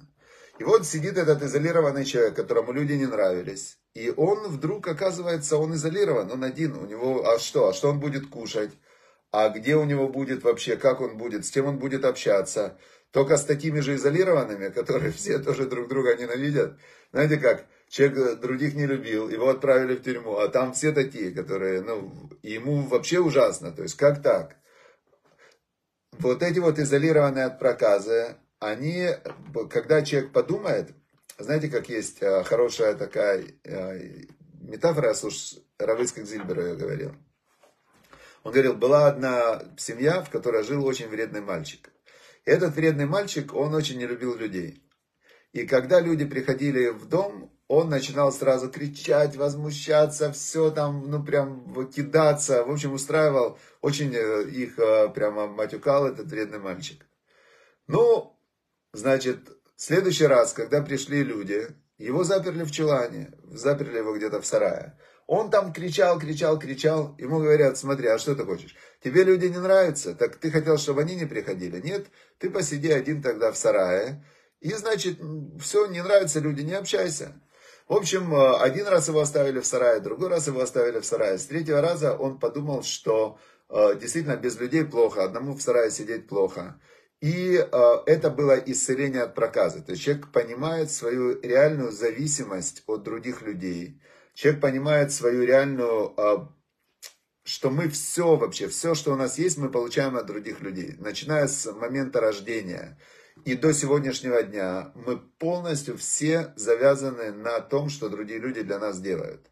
И 0.60 0.64
вот 0.64 0.86
сидит 0.86 1.18
этот 1.18 1.44
изолированный 1.44 2.06
человек, 2.06 2.36
которому 2.36 2.72
люди 2.72 2.94
не 2.94 3.06
нравились. 3.06 3.78
И 3.94 4.12
он 4.16 4.48
вдруг 4.48 4.88
оказывается, 4.88 5.58
он 5.58 5.74
изолирован, 5.76 6.32
он 6.32 6.44
один. 6.44 6.76
У 6.78 6.86
него, 6.86 7.28
а 7.28 7.38
что, 7.38 7.68
а 7.68 7.74
что 7.74 7.90
он 7.90 8.00
будет 8.00 8.28
кушать? 8.28 8.72
А 9.32 9.50
где 9.50 9.76
у 9.76 9.84
него 9.84 10.08
будет 10.08 10.44
вообще, 10.44 10.78
как 10.78 11.02
он 11.02 11.18
будет, 11.18 11.46
с 11.46 11.52
кем 11.52 11.66
он 11.66 11.80
будет 11.80 12.06
общаться? 12.06 12.78
Только 13.12 13.38
с 13.38 13.46
такими 13.46 13.80
же 13.80 13.96
изолированными, 13.96 14.70
которые 14.70 15.12
все 15.18 15.40
тоже 15.40 15.66
друг 15.66 15.88
друга 15.88 16.16
ненавидят. 16.16 16.78
Знаете 17.12 17.38
как, 17.38 17.66
человек 17.90 18.40
других 18.40 18.74
не 18.74 18.86
любил, 18.86 19.30
его 19.30 19.50
отправили 19.50 19.96
в 19.96 20.04
тюрьму, 20.04 20.38
а 20.38 20.48
там 20.50 20.74
все 20.74 20.92
такие, 20.92 21.32
которые, 21.32 21.82
ну, 21.82 22.30
ему 22.44 22.82
вообще 22.84 23.20
ужасно. 23.20 23.72
То 23.72 23.84
есть 23.84 23.96
как 23.96 24.22
так? 24.22 24.56
Вот 26.20 26.42
эти 26.42 26.60
вот 26.60 26.80
изолированные 26.80 27.46
от 27.46 27.60
проказы, 27.60 28.38
они, 28.60 29.10
когда 29.70 30.02
человек 30.02 30.32
подумает, 30.32 30.90
знаете, 31.38 31.70
как 31.70 31.90
есть 31.90 32.18
э, 32.22 32.44
хорошая 32.44 32.96
такая 32.96 33.44
э, 33.64 34.26
метафора, 34.62 35.14
слушай, 35.14 35.64
Равыцкак 35.78 36.26
Зильбер 36.26 36.60
ее 36.60 36.76
говорил. 36.76 37.12
Он 38.48 38.54
говорил, 38.54 38.76
была 38.76 39.08
одна 39.08 39.62
семья, 39.78 40.22
в 40.22 40.30
которой 40.30 40.64
жил 40.64 40.86
очень 40.86 41.10
вредный 41.10 41.42
мальчик. 41.42 41.90
Этот 42.46 42.76
вредный 42.76 43.06
мальчик, 43.06 43.54
он 43.54 43.74
очень 43.74 43.98
не 43.98 44.08
любил 44.08 44.38
людей. 44.38 44.82
И 45.52 45.68
когда 45.68 46.00
люди 46.00 46.24
приходили 46.24 46.88
в 46.88 47.10
дом, 47.10 47.52
он 47.68 47.90
начинал 47.90 48.32
сразу 48.32 48.70
кричать, 48.70 49.36
возмущаться, 49.36 50.32
все 50.32 50.72
там, 50.72 51.12
ну 51.12 51.22
прям 51.22 51.92
кидаться. 51.92 52.64
В 52.64 52.72
общем, 52.72 52.94
устраивал, 52.94 53.60
очень 53.82 54.16
э, 54.16 54.46
их 54.46 54.80
э, 54.80 55.10
прямо 55.10 55.48
матюкал 55.48 56.08
этот 56.08 56.28
вредный 56.28 56.60
мальчик. 56.60 57.06
Ну, 57.88 58.40
значит, 58.94 59.40
в 59.76 59.82
следующий 59.82 60.26
раз, 60.26 60.54
когда 60.54 60.82
пришли 60.82 61.22
люди, 61.22 61.68
его 61.98 62.24
заперли 62.24 62.64
в 62.64 62.72
чулане, 62.72 63.34
заперли 63.44 63.98
его 63.98 64.16
где-то 64.16 64.40
в 64.40 64.46
сарае. 64.46 64.98
Он 65.28 65.52
там 65.52 65.74
кричал, 65.74 66.18
кричал, 66.20 66.58
кричал. 66.58 67.14
Ему 67.18 67.40
говорят, 67.40 67.78
смотри, 67.78 68.08
а 68.08 68.18
что 68.18 68.34
ты 68.34 68.46
хочешь? 68.46 68.76
Тебе 69.04 69.26
люди 69.26 69.48
не 69.48 69.58
нравятся? 69.58 70.16
Так 70.16 70.38
ты 70.38 70.50
хотел, 70.50 70.78
чтобы 70.78 71.02
они 71.02 71.16
не 71.16 71.26
приходили? 71.26 71.82
Нет, 71.82 72.08
ты 72.40 72.50
посиди 72.50 72.90
один 72.90 73.22
тогда 73.22 73.52
в 73.52 73.58
сарае. 73.58 74.24
И, 74.62 74.72
значит, 74.72 75.20
все, 75.60 75.86
не 75.88 76.02
нравятся 76.02 76.40
люди, 76.40 76.62
не 76.62 76.74
общайся. 76.74 77.34
В 77.90 77.94
общем, 77.94 78.34
э, 78.34 78.58
один 78.58 78.88
раз 78.88 79.10
его 79.10 79.20
оставили 79.20 79.60
в 79.60 79.66
сарае, 79.66 80.00
другой 80.00 80.30
раз 80.30 80.48
его 80.48 80.62
оставили 80.62 81.00
в 81.00 81.06
сарае. 81.06 81.38
С 81.38 81.46
третьего 81.46 81.82
раза 81.82 82.16
он 82.16 82.40
подумал, 82.40 82.84
что 82.84 83.38
э, 83.70 83.96
действительно 84.00 84.38
без 84.38 84.58
людей 84.58 84.86
плохо, 84.86 85.24
одному 85.24 85.54
в 85.54 85.62
сарае 85.62 85.92
сидеть 85.92 86.28
плохо. 86.28 86.80
И 87.20 87.58
э, 87.58 87.94
это 88.06 88.30
было 88.30 88.54
исцеление 88.54 89.24
от 89.24 89.36
проказа. 89.36 89.82
То 89.82 89.92
есть 89.92 90.04
человек 90.04 90.32
понимает 90.32 90.90
свою 90.90 91.40
реальную 91.42 91.92
зависимость 91.92 92.84
от 92.88 93.04
других 93.04 93.42
людей 93.42 94.02
человек 94.38 94.62
понимает 94.62 95.12
свою 95.12 95.44
реальную, 95.44 96.14
а, 96.16 96.48
что 97.44 97.72
мы 97.72 97.90
все 97.90 98.36
вообще, 98.36 98.68
все, 98.68 98.94
что 98.94 99.14
у 99.14 99.16
нас 99.16 99.40
есть, 99.40 99.58
мы 99.58 99.70
получаем 99.70 100.16
от 100.16 100.28
других 100.28 100.62
людей. 100.62 100.94
Начиная 101.00 101.48
с 101.48 101.72
момента 101.74 102.22
рождения 102.22 103.00
и 103.46 103.56
до 103.56 103.74
сегодняшнего 103.74 104.44
дня, 104.44 104.92
мы 104.94 105.18
полностью 105.18 105.98
все 105.98 106.54
завязаны 106.56 107.32
на 107.32 107.60
том, 107.62 107.90
что 107.90 108.10
другие 108.10 108.40
люди 108.40 108.62
для 108.62 108.78
нас 108.78 109.02
делают. 109.02 109.50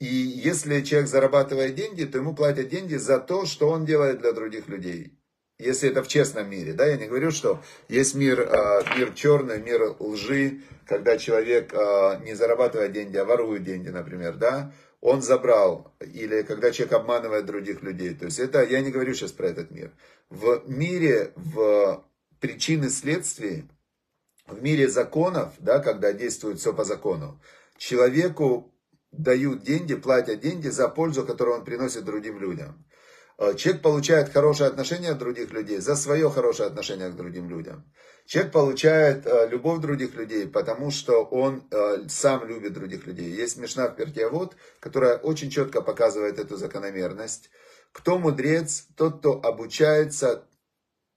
И 0.00 0.06
если 0.06 0.80
человек 0.80 1.08
зарабатывает 1.08 1.76
деньги, 1.76 2.04
то 2.04 2.18
ему 2.18 2.34
платят 2.34 2.68
деньги 2.68 2.96
за 2.96 3.20
то, 3.20 3.46
что 3.46 3.68
он 3.68 3.84
делает 3.86 4.20
для 4.20 4.32
других 4.32 4.66
людей. 4.66 5.20
Если 5.58 5.88
это 5.88 6.02
в 6.02 6.08
честном 6.08 6.50
мире, 6.50 6.72
да, 6.72 6.84
я 6.84 6.96
не 6.96 7.06
говорю, 7.06 7.30
что 7.30 7.62
есть 7.88 8.14
мир, 8.14 8.40
а, 8.40 8.82
мир 8.98 9.12
черный, 9.14 9.62
мир 9.62 9.94
лжи, 10.00 10.62
когда 10.86 11.18
человек 11.18 11.72
э, 11.74 12.20
не 12.24 12.34
зарабатывает 12.34 12.92
деньги, 12.92 13.16
а 13.16 13.24
ворует 13.24 13.64
деньги, 13.64 13.88
например, 13.88 14.36
да, 14.36 14.72
он 15.00 15.22
забрал, 15.22 15.94
или 16.00 16.42
когда 16.42 16.70
человек 16.70 16.94
обманывает 16.94 17.46
других 17.46 17.82
людей. 17.82 18.14
То 18.14 18.26
есть 18.26 18.38
это, 18.38 18.62
я 18.64 18.80
не 18.80 18.90
говорю 18.90 19.14
сейчас 19.14 19.32
про 19.32 19.48
этот 19.48 19.70
мир. 19.70 19.92
В 20.30 20.62
мире, 20.66 21.32
в 21.36 22.04
причины 22.40 22.88
следствий, 22.88 23.68
в 24.46 24.62
мире 24.62 24.88
законов, 24.88 25.54
да, 25.58 25.80
когда 25.80 26.12
действует 26.12 26.58
все 26.58 26.72
по 26.72 26.84
закону, 26.84 27.40
человеку 27.76 28.72
дают 29.12 29.62
деньги, 29.62 29.94
платят 29.94 30.40
деньги 30.40 30.68
за 30.68 30.88
пользу, 30.88 31.24
которую 31.24 31.58
он 31.58 31.64
приносит 31.64 32.04
другим 32.04 32.38
людям. 32.38 32.84
Э, 33.38 33.54
человек 33.54 33.82
получает 33.82 34.32
хорошее 34.32 34.68
отношение 34.68 35.10
от 35.10 35.18
других 35.18 35.52
людей 35.52 35.78
за 35.78 35.94
свое 35.94 36.30
хорошее 36.30 36.68
отношение 36.68 37.10
к 37.10 37.16
другим 37.16 37.50
людям. 37.50 37.84
Человек 38.24 38.52
получает 38.52 39.26
э, 39.26 39.48
любовь 39.48 39.80
других 39.80 40.14
людей, 40.14 40.48
потому 40.48 40.90
что 40.90 41.22
он 41.24 41.66
э, 41.70 42.08
сам 42.08 42.46
любит 42.46 42.72
других 42.72 43.06
людей. 43.06 43.30
Есть 43.30 43.58
Мишна 43.58 43.88
в 43.88 43.96
Пертиавод, 43.96 44.56
которая 44.80 45.16
очень 45.18 45.50
четко 45.50 45.82
показывает 45.82 46.38
эту 46.38 46.56
закономерность. 46.56 47.50
Кто 47.92 48.18
мудрец? 48.18 48.88
Тот, 48.96 49.18
кто 49.18 49.40
обучается 49.42 50.46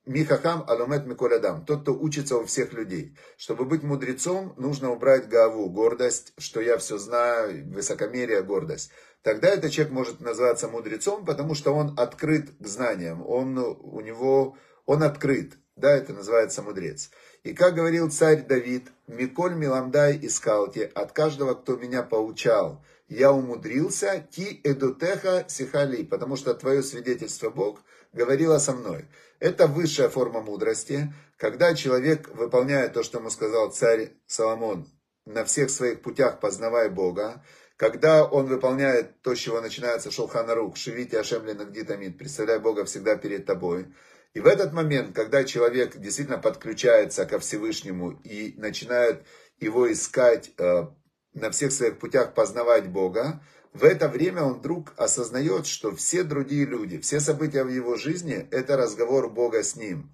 Михахам 0.05 0.63
Алумет 0.67 1.05
Миколядам, 1.05 1.65
тот, 1.65 1.81
кто 1.81 1.93
учится 1.93 2.37
у 2.37 2.45
всех 2.45 2.73
людей. 2.73 3.17
Чтобы 3.37 3.65
быть 3.65 3.83
мудрецом, 3.83 4.53
нужно 4.57 4.91
убрать 4.91 5.29
гаву, 5.29 5.69
гордость, 5.69 6.33
что 6.37 6.61
я 6.61 6.77
все 6.77 6.97
знаю, 6.97 7.71
высокомерие, 7.71 8.43
гордость 8.43 8.91
тогда 9.21 9.49
этот 9.49 9.71
человек 9.71 9.93
может 9.93 10.19
называться 10.21 10.67
мудрецом, 10.67 11.25
потому 11.25 11.55
что 11.55 11.73
он 11.73 11.93
открыт 11.97 12.49
к 12.59 12.67
знаниям, 12.67 13.25
он, 13.25 13.57
у 13.57 13.99
него, 14.01 14.57
он 14.85 15.03
открыт, 15.03 15.57
да, 15.75 15.95
это 15.95 16.13
называется 16.13 16.61
мудрец. 16.61 17.09
И 17.43 17.53
как 17.53 17.75
говорил 17.75 18.11
царь 18.11 18.45
Давид, 18.45 18.91
«Миколь 19.07 19.55
миламдай 19.55 20.19
искалти, 20.21 20.91
от 20.93 21.13
каждого, 21.13 21.53
кто 21.53 21.77
меня 21.77 22.03
поучал, 22.03 22.83
я 23.07 23.31
умудрился, 23.31 24.27
ти 24.31 24.61
эдутеха 24.63 25.45
сихали, 25.47 26.03
потому 26.03 26.35
что 26.35 26.53
твое 26.53 26.83
свидетельство 26.83 27.49
Бог 27.49 27.81
говорило 28.13 28.57
со 28.59 28.73
мной». 28.73 29.05
Это 29.39 29.67
высшая 29.67 30.09
форма 30.09 30.41
мудрости, 30.41 31.13
когда 31.37 31.73
человек 31.73 32.29
выполняет 32.35 32.93
то, 32.93 33.03
что 33.03 33.19
ему 33.19 33.29
сказал 33.29 33.71
царь 33.71 34.11
Соломон, 34.27 34.85
на 35.25 35.45
всех 35.45 35.69
своих 35.69 36.01
путях 36.01 36.41
познавая 36.41 36.89
Бога, 36.89 37.43
когда 37.79 38.25
он 38.25 38.47
выполняет 38.47 39.21
то, 39.21 39.33
с 39.33 39.37
чего 39.37 39.61
начинается 39.61 40.11
Шулханарух, 40.11 40.75
Шивити 40.75 41.15
Ашемли 41.15 41.53
Нагдитамид, 41.53 42.17
представляй 42.17 42.59
Бога 42.59 42.83
всегда 42.83 43.15
перед 43.15 43.45
тобой. 43.45 43.87
И 44.33 44.41
в 44.41 44.47
этот 44.47 44.73
момент, 44.73 45.15
когда 45.15 45.45
человек 45.45 45.95
действительно 45.95 46.37
подключается 46.37 47.25
ко 47.25 47.39
Всевышнему 47.39 48.19
и 48.25 48.53
начинает 48.57 49.23
его 49.61 49.89
искать 49.89 50.51
э, 50.57 50.87
на 51.33 51.51
всех 51.51 51.71
своих 51.71 51.99
путях, 51.99 52.33
познавать 52.33 52.89
Бога, 52.89 53.41
в 53.71 53.85
это 53.85 54.09
время 54.09 54.43
он 54.43 54.55
вдруг 54.55 54.93
осознает, 54.97 55.65
что 55.65 55.95
все 55.95 56.23
другие 56.23 56.65
люди, 56.65 56.99
все 56.99 57.21
события 57.21 57.63
в 57.63 57.69
его 57.69 57.95
жизни– 57.95 58.45
это 58.51 58.75
разговор 58.75 59.29
Бога 59.29 59.63
с 59.63 59.77
ним. 59.77 60.13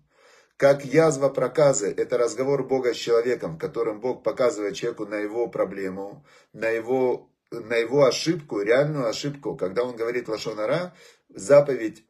Как 0.55 0.85
язва 0.85 1.29
проказы– 1.29 1.91
это 1.97 2.19
разговор 2.19 2.63
Бога 2.63 2.93
с 2.93 2.97
человеком, 2.97 3.55
в 3.55 3.59
котором 3.59 4.01
Бог 4.01 4.21
показывает 4.21 4.75
человеку 4.75 5.07
на 5.07 5.15
его 5.15 5.47
проблему, 5.47 6.23
на 6.53 6.69
его 6.69 7.31
на 7.61 7.75
его 7.75 8.05
ошибку, 8.05 8.61
реальную 8.61 9.07
ошибку, 9.07 9.55
когда 9.55 9.83
он 9.83 9.95
говорит 9.95 10.27
Лашонара, 10.27 10.93
заповедь 11.29 12.03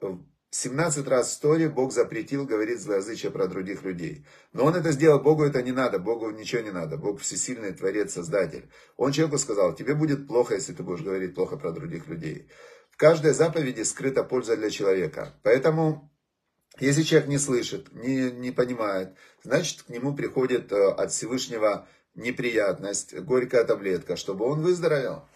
17 0.55 1.07
раз 1.07 1.27
в 1.27 1.33
истории 1.33 1.67
Бог 1.67 1.91
запретил 1.91 2.45
говорить 2.45 2.79
злоязычие 2.79 3.31
про 3.31 3.47
других 3.47 3.83
людей. 3.83 4.25
Но 4.53 4.63
он 4.63 4.75
это 4.75 4.91
сделал, 4.91 5.19
Богу 5.19 5.43
это 5.43 5.61
не 5.61 5.73
надо, 5.73 5.99
Богу 5.99 6.29
ничего 6.29 6.61
не 6.61 6.71
надо. 6.71 6.97
Бог 6.97 7.19
всесильный 7.19 7.73
Творец, 7.73 8.13
Создатель. 8.13 8.69
Он 8.95 9.11
человеку 9.11 9.37
сказал, 9.37 9.75
тебе 9.75 9.95
будет 9.95 10.27
плохо, 10.27 10.55
если 10.55 10.73
ты 10.73 10.81
будешь 10.81 11.03
говорить 11.03 11.35
плохо 11.35 11.57
про 11.57 11.71
других 11.71 12.07
людей. 12.07 12.49
В 12.89 12.97
каждой 12.97 13.33
заповеди 13.33 13.81
скрыта 13.81 14.23
польза 14.23 14.55
для 14.55 14.69
человека. 14.69 15.33
Поэтому, 15.43 16.09
если 16.79 17.03
человек 17.03 17.27
не 17.27 17.37
слышит, 17.37 17.91
не, 17.91 18.31
не 18.31 18.51
понимает, 18.51 19.17
значит 19.43 19.83
к 19.83 19.89
нему 19.89 20.15
приходит 20.15 20.71
э, 20.71 20.91
от 20.91 21.11
Всевышнего 21.11 21.85
неприятность, 22.15 23.13
горькая 23.13 23.65
таблетка, 23.65 24.15
чтобы 24.15 24.45
он 24.45 24.61
выздоровел. 24.61 25.27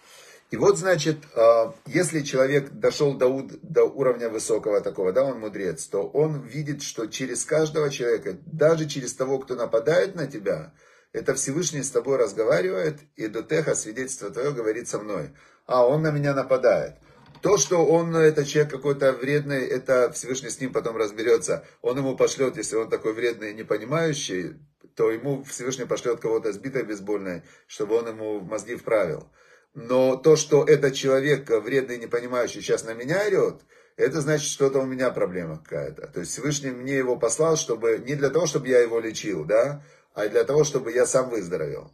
И 0.50 0.56
вот, 0.56 0.78
значит, 0.78 1.18
а, 1.36 1.74
если 1.86 2.22
человек 2.22 2.70
дошел 2.72 3.14
до, 3.14 3.48
до 3.62 3.84
уровня 3.84 4.28
высокого 4.28 4.80
такого, 4.80 5.12
да, 5.12 5.24
он 5.24 5.38
мудрец, 5.38 5.86
то 5.86 6.02
он 6.02 6.42
видит, 6.42 6.82
что 6.82 7.06
через 7.06 7.44
каждого 7.44 7.88
человека, 7.88 8.36
даже 8.46 8.86
через 8.86 9.14
того, 9.14 9.38
кто 9.38 9.54
нападает 9.54 10.16
на 10.16 10.26
тебя, 10.26 10.74
это 11.12 11.34
Всевышний 11.34 11.82
с 11.82 11.90
тобой 11.90 12.18
разговаривает, 12.18 12.98
и 13.14 13.28
до 13.28 13.42
теха 13.42 13.74
свидетельство 13.76 14.30
твое 14.30 14.52
говорит 14.52 14.88
со 14.88 14.98
мной. 14.98 15.30
А, 15.66 15.86
он 15.86 16.02
на 16.02 16.10
меня 16.10 16.34
нападает. 16.34 16.94
То, 17.42 17.56
что 17.56 17.86
он, 17.86 18.14
этот 18.14 18.48
человек 18.48 18.72
какой-то 18.72 19.12
вредный, 19.12 19.64
это 19.66 20.10
Всевышний 20.12 20.50
с 20.50 20.60
ним 20.60 20.72
потом 20.72 20.96
разберется. 20.96 21.64
Он 21.80 21.96
ему 21.96 22.16
пошлет, 22.16 22.56
если 22.56 22.76
он 22.76 22.90
такой 22.90 23.14
вредный 23.14 23.52
и 23.52 23.54
не 23.54 23.62
понимающий, 23.62 24.56
то 24.96 25.10
ему 25.10 25.44
Всевышний 25.44 25.86
пошлет 25.86 26.20
кого-то 26.20 26.52
сбитой 26.52 26.82
бейсбольной, 26.82 27.42
чтобы 27.66 27.94
он 27.94 28.08
ему 28.08 28.40
мозги 28.40 28.74
вправил. 28.74 29.30
Но 29.74 30.16
то, 30.16 30.36
что 30.36 30.64
этот 30.64 30.94
человек 30.94 31.48
вредный, 31.48 31.98
не 31.98 32.06
понимающий, 32.06 32.60
сейчас 32.60 32.84
на 32.84 32.94
меня 32.94 33.24
орет, 33.26 33.62
это 33.96 34.20
значит, 34.20 34.48
что-то 34.48 34.80
у 34.80 34.86
меня 34.86 35.10
проблема 35.10 35.58
какая-то. 35.58 36.08
То 36.08 36.20
есть 36.20 36.32
Всевышний 36.32 36.70
мне 36.70 36.96
его 36.96 37.16
послал, 37.16 37.56
чтобы 37.56 38.02
не 38.04 38.14
для 38.14 38.30
того, 38.30 38.46
чтобы 38.46 38.68
я 38.68 38.80
его 38.80 38.98
лечил, 38.98 39.44
да, 39.44 39.84
а 40.14 40.28
для 40.28 40.44
того, 40.44 40.64
чтобы 40.64 40.92
я 40.92 41.06
сам 41.06 41.30
выздоровел. 41.30 41.92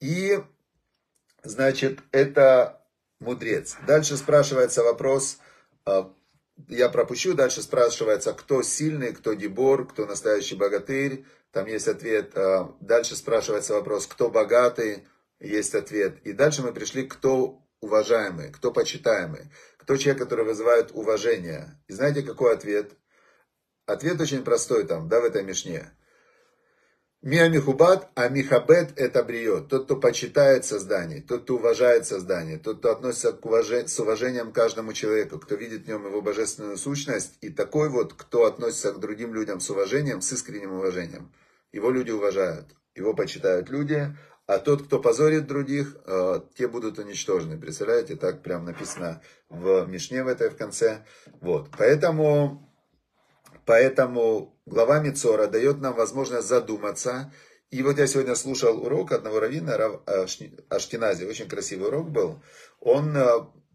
И, 0.00 0.38
значит, 1.42 2.00
это 2.12 2.82
мудрец. 3.20 3.76
Дальше 3.86 4.16
спрашивается 4.16 4.82
вопрос, 4.82 5.38
а, 5.84 6.12
я 6.68 6.88
пропущу, 6.88 7.34
дальше 7.34 7.62
спрашивается, 7.62 8.32
кто 8.32 8.62
сильный, 8.62 9.12
кто 9.12 9.34
дебор, 9.34 9.86
кто 9.86 10.06
настоящий 10.06 10.54
богатырь. 10.54 11.24
Там 11.52 11.66
есть 11.66 11.88
ответ. 11.88 12.32
А, 12.36 12.74
дальше 12.80 13.16
спрашивается 13.16 13.74
вопрос, 13.74 14.06
кто 14.06 14.30
богатый, 14.30 15.06
есть 15.40 15.74
ответ. 15.74 16.18
И 16.24 16.32
дальше 16.32 16.62
мы 16.62 16.72
пришли, 16.72 17.06
кто 17.06 17.62
уважаемый, 17.80 18.50
кто 18.50 18.72
почитаемый, 18.72 19.50
кто 19.76 19.96
человек, 19.96 20.22
который 20.22 20.44
вызывает 20.44 20.90
уважение. 20.92 21.80
И 21.88 21.92
знаете, 21.92 22.22
какой 22.22 22.54
ответ? 22.54 22.92
Ответ 23.86 24.20
очень 24.20 24.42
простой 24.42 24.84
там, 24.86 25.08
да, 25.08 25.20
в 25.20 25.24
этой 25.24 25.42
мишне. 25.44 25.92
Миамихубат, 27.22 28.08
а 28.14 28.28
Михабет 28.28 28.92
это 28.96 29.24
бриет. 29.24 29.68
Тот, 29.68 29.86
кто 29.86 29.96
почитает 29.96 30.64
создание, 30.64 31.22
тот, 31.22 31.42
кто 31.42 31.56
уважает 31.56 32.06
создание, 32.06 32.58
тот, 32.58 32.78
кто 32.78 32.92
относится 32.92 33.32
к 33.32 33.44
уважен... 33.44 33.88
с 33.88 33.98
уважением 33.98 34.52
к 34.52 34.54
каждому 34.54 34.92
человеку, 34.92 35.38
кто 35.38 35.54
видит 35.54 35.84
в 35.84 35.88
нем 35.88 36.06
его 36.06 36.20
божественную 36.20 36.76
сущность, 36.76 37.38
и 37.40 37.50
такой 37.50 37.88
вот, 37.88 38.12
кто 38.12 38.44
относится 38.44 38.92
к 38.92 39.00
другим 39.00 39.34
людям 39.34 39.60
с 39.60 39.70
уважением, 39.70 40.20
с 40.20 40.32
искренним 40.32 40.74
уважением. 40.74 41.32
Его 41.72 41.90
люди 41.90 42.10
уважают, 42.10 42.66
его 42.94 43.12
почитают 43.14 43.70
люди, 43.70 44.16
а 44.46 44.58
тот, 44.58 44.84
кто 44.84 45.00
позорит 45.00 45.46
других, 45.46 45.96
э, 46.04 46.40
те 46.56 46.68
будут 46.68 46.98
уничтожены. 46.98 47.58
Представляете, 47.58 48.16
так 48.16 48.42
прям 48.42 48.64
написано 48.64 49.20
в 49.48 49.86
Мишне 49.86 50.22
в 50.22 50.28
этой 50.28 50.50
в 50.50 50.56
конце. 50.56 51.04
Вот. 51.40 51.70
Поэтому, 51.76 52.72
поэтому 53.64 54.56
глава 54.64 55.00
Мицора 55.00 55.48
дает 55.48 55.80
нам 55.80 55.94
возможность 55.94 56.46
задуматься. 56.46 57.32
И 57.70 57.82
вот 57.82 57.98
я 57.98 58.06
сегодня 58.06 58.36
слушал 58.36 58.80
урок 58.80 59.10
одного 59.10 59.40
раввина, 59.40 59.76
Рав 59.76 60.02
Аштинази, 60.68 61.24
очень 61.24 61.48
красивый 61.48 61.88
урок 61.88 62.10
был. 62.10 62.40
Он 62.80 63.16
э, 63.16 63.26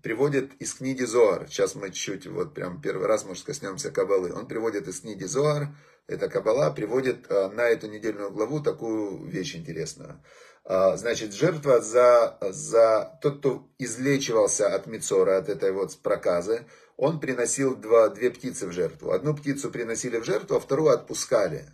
приводит 0.01 0.53
из 0.61 0.75
книги 0.75 1.03
Зоар. 1.03 1.47
Сейчас 1.49 1.75
мы 1.75 1.91
чуть, 1.91 2.27
вот 2.27 2.53
прям 2.53 2.81
первый 2.81 3.07
раз, 3.07 3.25
может, 3.25 3.43
коснемся 3.43 3.91
Кабалы. 3.91 4.33
Он 4.33 4.47
приводит 4.47 4.87
из 4.87 5.01
книги 5.01 5.25
Зоар, 5.25 5.67
это 6.07 6.29
Кабала, 6.29 6.71
приводит 6.71 7.29
э, 7.29 7.49
на 7.49 7.67
эту 7.67 7.87
недельную 7.87 8.31
главу 8.31 8.61
такую 8.61 9.25
вещь 9.25 9.55
интересную. 9.55 10.23
А, 10.63 10.95
значит, 10.95 11.33
жертва 11.33 11.81
за, 11.81 12.37
за 12.41 13.17
тот, 13.21 13.39
кто 13.39 13.67
излечивался 13.79 14.73
от 14.73 14.87
Мицора, 14.87 15.37
от 15.37 15.49
этой 15.49 15.71
вот 15.71 15.97
проказы, 15.97 16.65
он 16.97 17.19
приносил 17.19 17.75
два, 17.75 18.09
две 18.09 18.29
птицы 18.29 18.67
в 18.67 18.71
жертву. 18.71 19.11
Одну 19.11 19.35
птицу 19.35 19.71
приносили 19.71 20.17
в 20.17 20.23
жертву, 20.23 20.55
а 20.55 20.59
вторую 20.59 20.91
отпускали. 20.91 21.65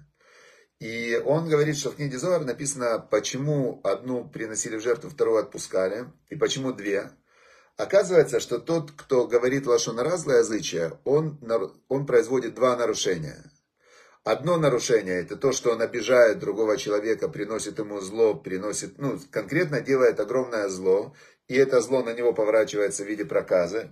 И 0.80 1.22
он 1.26 1.50
говорит, 1.50 1.76
что 1.76 1.92
в 1.92 1.96
книге 1.96 2.18
Зоар 2.18 2.46
написано, 2.46 3.00
почему 3.00 3.82
одну 3.84 4.30
приносили 4.30 4.78
в 4.78 4.82
жертву, 4.82 5.10
вторую 5.10 5.40
отпускали, 5.40 6.06
и 6.30 6.36
почему 6.36 6.72
две. 6.72 7.12
Оказывается, 7.78 8.40
что 8.40 8.60
тот, 8.60 8.92
кто 8.92 9.28
говорит 9.28 9.68
лошонара 9.68 10.18
злоязычие, 10.18 11.00
он, 11.04 11.40
он 11.90 12.06
производит 12.06 12.56
два 12.56 12.76
нарушения. 12.76 13.52
Одно 14.28 14.58
нарушение– 14.58 15.22
это 15.22 15.38
то, 15.38 15.54
что 15.54 15.72
он 15.72 15.82
обижает 15.82 16.40
другого 16.40 16.76
человека, 16.76 17.30
приносит 17.30 17.80
ему 17.80 18.02
зло, 18.02 18.34
приносит, 18.34 18.98
ну, 18.98 19.18
конкретно 19.32 19.80
делает 19.80 20.20
огромное 20.20 20.68
зло, 20.68 21.16
и 21.48 21.56
это 21.56 21.80
зло 21.80 22.04
на 22.04 22.14
него 22.14 22.34
поворачивается 22.34 23.06
в 23.06 23.08
виде 23.08 23.24
проказа. 23.24 23.88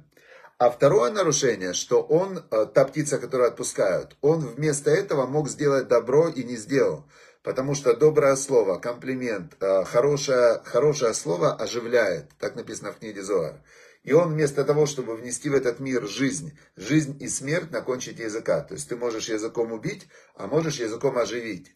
А 0.57 0.69
второе 0.69 1.09
нарушение, 1.11 1.71
что 1.71 2.01
он, 2.01 2.39
э, 2.51 2.65
та 2.65 2.83
птица, 2.83 3.17
которую 3.17 3.47
отпускают, 3.47 4.17
он 4.19 4.41
вместо 4.41 4.91
этого 4.91 5.25
мог 5.25 5.47
сделать 5.47 5.87
добро 5.87 6.27
и 6.27 6.43
не 6.43 6.57
сделал. 6.57 7.05
Потому 7.41 7.73
что 7.73 7.95
доброе 7.95 8.35
слово, 8.35 8.77
комплимент, 8.77 9.55
э, 9.61 9.85
хорошее, 9.85 10.61
хорошее 10.65 11.13
слово 11.13 11.53
оживляет. 11.53 12.25
Так 12.39 12.55
написано 12.55 12.91
в 12.91 12.97
книге 12.97 13.23
Зоар. 13.23 13.61
И 14.05 14.13
он 14.13 14.33
вместо 14.33 14.63
того, 14.63 14.85
чтобы 14.85 15.15
внести 15.15 15.49
в 15.49 15.55
этот 15.55 15.79
мир 15.79 16.07
жизнь, 16.07 16.55
жизнь 16.75 17.17
и 17.19 17.27
смерть 17.27 17.71
на 17.71 17.81
кончике 17.81 18.23
языка. 18.25 18.61
То 18.61 18.75
есть 18.75 18.87
ты 18.87 18.95
можешь 18.95 19.29
языком 19.29 19.71
убить, 19.71 20.07
а 20.35 20.45
можешь 20.45 20.79
языком 20.79 21.17
оживить. 21.17 21.75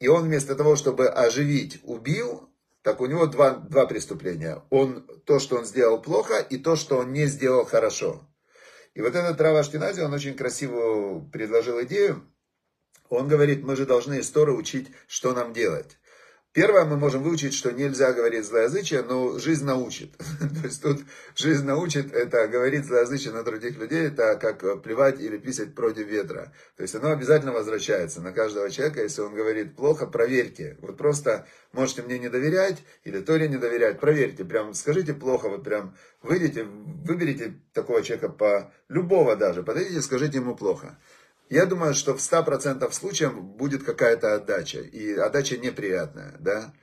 И 0.00 0.08
он 0.08 0.24
вместо 0.24 0.56
того, 0.56 0.74
чтобы 0.74 1.08
оживить, 1.08 1.78
убил, 1.84 2.50
так 2.82 3.00
у 3.00 3.06
него 3.06 3.26
два, 3.26 3.50
два 3.54 3.86
преступления. 3.86 4.60
Он, 4.70 5.06
то, 5.24 5.38
что 5.38 5.56
он 5.56 5.64
сделал 5.64 6.02
плохо, 6.02 6.40
и 6.40 6.58
то, 6.58 6.74
что 6.74 6.98
он 6.98 7.12
не 7.12 7.26
сделал 7.26 7.64
хорошо. 7.64 8.28
И 8.94 9.00
вот 9.00 9.14
этот 9.14 9.40
Рава 9.40 9.62
Штинази, 9.62 10.00
он 10.00 10.12
очень 10.12 10.34
красиво 10.34 11.20
предложил 11.32 11.80
идею. 11.84 12.28
Он 13.08 13.28
говорит, 13.28 13.62
мы 13.62 13.76
же 13.76 13.86
должны 13.86 14.18
историю 14.18 14.56
учить, 14.56 14.88
что 15.06 15.32
нам 15.32 15.52
делать. 15.52 15.96
Первое, 16.58 16.84
мы 16.84 16.96
можем 16.96 17.22
выучить, 17.22 17.54
что 17.54 17.70
нельзя 17.70 18.12
говорить 18.12 18.44
злоязычие, 18.44 19.04
но 19.04 19.38
жизнь 19.38 19.64
научит. 19.64 20.16
То 20.40 20.66
есть 20.66 20.82
тут 20.82 21.02
жизнь 21.36 21.64
научит, 21.64 22.12
это 22.12 22.48
говорить 22.48 22.84
злоязычие 22.84 23.32
на 23.32 23.44
других 23.44 23.78
людей, 23.78 24.08
это 24.08 24.34
как 24.34 24.82
плевать 24.82 25.20
или 25.20 25.38
писать 25.38 25.76
против 25.76 26.08
ветра. 26.08 26.52
То 26.76 26.82
есть 26.82 26.96
оно 26.96 27.12
обязательно 27.12 27.52
возвращается 27.52 28.20
на 28.20 28.32
каждого 28.32 28.68
человека. 28.70 29.00
Если 29.00 29.20
он 29.20 29.36
говорит 29.36 29.76
плохо, 29.76 30.08
проверьте. 30.08 30.76
Вот 30.80 30.96
просто 30.96 31.46
можете 31.70 32.02
мне 32.02 32.18
не 32.18 32.28
доверять 32.28 32.82
или 33.04 33.20
Торе 33.20 33.48
не 33.48 33.56
доверять, 33.56 34.00
проверьте. 34.00 34.44
Прям 34.44 34.74
скажите 34.74 35.14
плохо, 35.14 35.48
вот 35.48 35.62
прям 35.62 35.94
выйдите, 36.22 36.64
выберите 36.64 37.54
такого 37.72 38.02
человека 38.02 38.30
по 38.30 38.72
любого 38.88 39.36
даже, 39.36 39.62
подойдите, 39.62 40.02
скажите 40.02 40.38
ему 40.38 40.56
плохо. 40.56 40.98
Я 41.50 41.66
думаю, 41.66 41.94
что 41.94 42.14
в 42.14 42.18
100% 42.18 42.90
случаев 42.92 43.34
будет 43.34 43.82
какая-то 43.82 44.34
отдача, 44.34 44.80
и 44.80 45.14
отдача 45.14 45.56
неприятная, 45.56 46.36
да. 46.40 46.74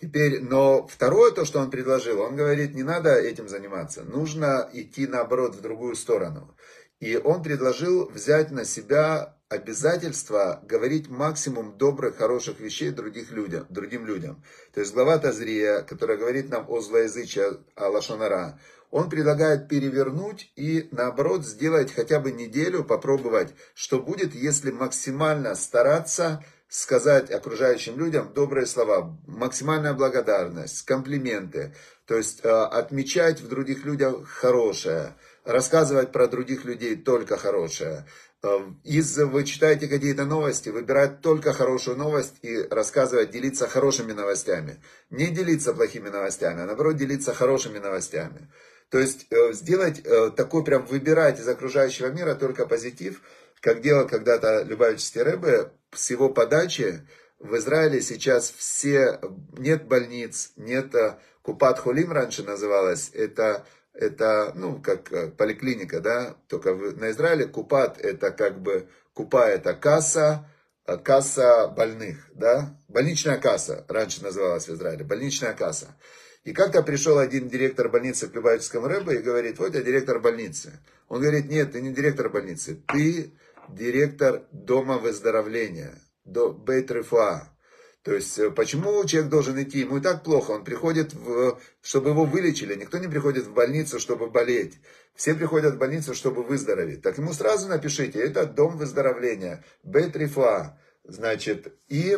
Теперь, 0.00 0.40
но 0.40 0.86
второе, 0.86 1.32
то, 1.32 1.44
что 1.44 1.58
он 1.58 1.70
предложил, 1.70 2.20
он 2.20 2.36
говорит, 2.36 2.74
не 2.74 2.84
надо 2.84 3.14
этим 3.14 3.48
заниматься, 3.48 4.04
нужно 4.04 4.68
идти, 4.72 5.06
наоборот, 5.06 5.56
в 5.56 5.60
другую 5.60 5.96
сторону. 5.96 6.56
И 7.00 7.16
он 7.16 7.42
предложил 7.42 8.08
взять 8.08 8.50
на 8.50 8.64
себя 8.64 9.36
обязательство 9.48 10.60
говорить 10.64 11.08
максимум 11.08 11.76
добрых, 11.78 12.16
хороших 12.16 12.60
вещей 12.60 12.90
других 12.90 13.30
людям, 13.30 13.66
другим 13.70 14.06
людям. 14.06 14.42
То 14.74 14.80
есть 14.80 14.92
глава 14.92 15.18
Тазрия, 15.18 15.82
которая 15.82 16.18
говорит 16.18 16.50
нам 16.50 16.66
о 16.68 16.80
злоязычии, 16.80 17.58
о 17.74 17.88
лошонара, 17.88 18.60
он 18.90 19.10
предлагает 19.10 19.68
перевернуть 19.68 20.52
и 20.56 20.88
наоборот 20.92 21.44
сделать 21.44 21.92
хотя 21.92 22.20
бы 22.20 22.32
неделю, 22.32 22.84
попробовать, 22.84 23.54
что 23.74 24.00
будет, 24.00 24.34
если 24.34 24.70
максимально 24.70 25.54
стараться 25.54 26.44
сказать 26.68 27.30
окружающим 27.30 27.98
людям 27.98 28.32
добрые 28.34 28.66
слова, 28.66 29.16
максимальная 29.26 29.94
благодарность, 29.94 30.84
комплименты, 30.84 31.74
то 32.06 32.16
есть 32.16 32.40
э, 32.44 32.48
отмечать 32.48 33.40
в 33.40 33.48
других 33.48 33.84
людях 33.84 34.28
хорошее, 34.28 35.14
рассказывать 35.44 36.12
про 36.12 36.26
других 36.26 36.64
людей 36.64 36.96
только 36.96 37.38
хорошее. 37.38 38.06
Э, 38.42 38.60
из, 38.84 39.16
вы 39.16 39.44
читаете 39.44 39.88
какие-то 39.88 40.26
новости, 40.26 40.68
выбирать 40.68 41.22
только 41.22 41.52
хорошую 41.54 41.96
новость 41.96 42.36
и 42.42 42.62
рассказывать, 42.70 43.30
делиться 43.30 43.66
хорошими 43.66 44.12
новостями. 44.12 44.82
Не 45.10 45.28
делиться 45.28 45.72
плохими 45.72 46.08
новостями, 46.10 46.62
а 46.62 46.66
наоборот 46.66 46.96
делиться 46.96 47.34
хорошими 47.34 47.78
новостями. 47.78 48.50
То 48.90 48.98
есть 48.98 49.26
э, 49.30 49.52
сделать 49.52 50.00
э, 50.04 50.30
такой 50.30 50.64
прям 50.64 50.86
выбирать 50.86 51.40
из 51.40 51.48
окружающего 51.48 52.06
мира 52.06 52.34
только 52.34 52.66
позитив, 52.66 53.20
как 53.60 53.82
делал 53.82 54.08
когда-то 54.08 54.62
Любавический 54.62 55.22
Рэбе, 55.22 55.72
с 55.92 56.10
его 56.10 56.30
подачи. 56.30 57.06
В 57.38 57.56
Израиле 57.56 58.00
сейчас 58.00 58.50
все, 58.50 59.20
нет 59.56 59.86
больниц, 59.86 60.52
нет 60.56 60.94
э, 60.94 61.18
Купат 61.42 61.78
Хулим 61.78 62.12
раньше 62.12 62.42
называлось, 62.42 63.10
это, 63.14 63.66
это 63.92 64.52
ну, 64.54 64.80
как 64.80 65.36
поликлиника, 65.36 66.00
да, 66.00 66.36
только 66.48 66.74
на 66.74 67.10
Израиле. 67.10 67.46
Купат 67.46 68.00
это 68.00 68.30
как 68.30 68.60
бы, 68.60 68.88
Купа 69.12 69.48
это 69.48 69.74
касса, 69.74 70.46
касса 70.96 71.68
больных, 71.68 72.30
да, 72.34 72.80
больничная 72.88 73.38
касса, 73.38 73.84
раньше 73.88 74.22
называлась 74.22 74.68
в 74.68 74.74
Израиле, 74.74 75.04
больничная 75.04 75.52
касса. 75.52 75.96
И 76.44 76.52
как-то 76.52 76.82
пришел 76.82 77.18
один 77.18 77.48
директор 77.48 77.90
больницы 77.90 78.26
в 78.26 78.34
Любавичском 78.34 78.86
Рэбе 78.86 79.16
и 79.16 79.22
говорит, 79.22 79.58
вот 79.58 79.74
я 79.74 79.82
директор 79.82 80.18
больницы. 80.18 80.80
Он 81.08 81.20
говорит, 81.20 81.50
нет, 81.50 81.72
ты 81.72 81.82
не 81.82 81.92
директор 81.92 82.30
больницы, 82.30 82.82
ты 82.86 83.34
директор 83.68 84.44
дома 84.52 84.96
выздоровления, 84.98 86.00
до 86.24 86.50
Бейтрефа. 86.50 87.52
То 88.08 88.14
есть, 88.14 88.38
э, 88.38 88.50
почему 88.50 89.04
человек 89.04 89.28
должен 89.28 89.62
идти? 89.62 89.80
Ему 89.80 89.98
и 89.98 90.00
так 90.00 90.24
плохо. 90.24 90.52
Он 90.52 90.64
приходит, 90.64 91.12
в, 91.12 91.60
чтобы 91.82 92.08
его 92.08 92.24
вылечили. 92.24 92.74
Никто 92.74 92.96
не 92.96 93.06
приходит 93.06 93.44
в 93.44 93.52
больницу, 93.52 94.00
чтобы 94.00 94.30
болеть. 94.30 94.80
Все 95.14 95.34
приходят 95.34 95.74
в 95.74 95.76
больницу, 95.76 96.14
чтобы 96.14 96.42
выздороветь. 96.42 97.02
Так 97.02 97.18
ему 97.18 97.34
сразу 97.34 97.68
напишите, 97.68 98.18
это 98.18 98.46
дом 98.46 98.78
выздоровления. 98.78 99.62
Бетрифа. 99.84 100.80
Значит, 101.04 101.78
и 101.88 102.16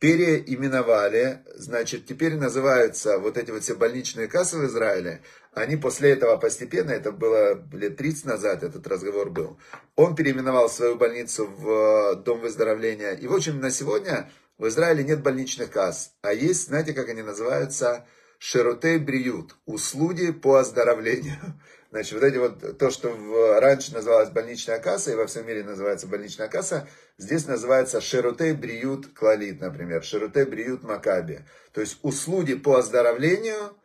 переименовали, 0.00 1.44
значит, 1.54 2.04
теперь 2.06 2.34
называются 2.34 3.18
вот 3.18 3.38
эти 3.38 3.52
вот 3.52 3.62
все 3.62 3.74
больничные 3.74 4.26
кассы 4.26 4.58
в 4.58 4.66
Израиле, 4.66 5.22
они 5.52 5.76
после 5.76 6.10
этого 6.10 6.36
постепенно, 6.36 6.90
это 6.90 7.10
было 7.10 7.64
лет 7.72 7.96
30 7.96 8.24
назад, 8.26 8.64
этот 8.64 8.86
разговор 8.86 9.30
был, 9.30 9.58
он 9.94 10.14
переименовал 10.14 10.68
свою 10.68 10.96
больницу 10.96 11.46
в 11.46 11.70
э, 11.70 12.16
Дом 12.16 12.40
выздоровления. 12.40 13.12
И, 13.12 13.26
в 13.26 13.34
общем, 13.34 13.60
на 13.60 13.70
сегодня 13.70 14.30
в 14.64 14.68
Израиле 14.68 15.04
нет 15.04 15.22
больничных 15.22 15.70
касс, 15.70 16.14
а 16.22 16.32
есть, 16.32 16.68
знаете, 16.68 16.94
как 16.94 17.10
они 17.10 17.20
называются, 17.20 18.06
шерутей 18.38 18.96
бриют, 18.96 19.56
услуги 19.66 20.32
по 20.32 20.56
оздоровлению. 20.56 21.36
Значит, 21.90 22.14
вот 22.14 22.22
эти 22.24 22.36
вот, 22.38 22.78
то, 22.78 22.90
что 22.90 23.10
в, 23.10 23.60
раньше 23.60 23.92
называлось 23.92 24.30
больничная 24.30 24.78
касса, 24.78 25.12
и 25.12 25.16
во 25.16 25.26
всем 25.26 25.46
мире 25.46 25.64
называется 25.64 26.06
больничная 26.06 26.48
касса, 26.48 26.88
здесь 27.18 27.46
называется 27.46 28.00
Шерутей 28.00 28.54
Бриют 28.54 29.08
Клалит, 29.08 29.60
например, 29.60 30.02
Шерутей 30.02 30.44
Бриют 30.44 30.82
Макаби. 30.82 31.44
То 31.74 31.82
есть 31.82 31.98
услуги 32.00 32.54
по 32.54 32.78
оздоровлению, 32.78 33.76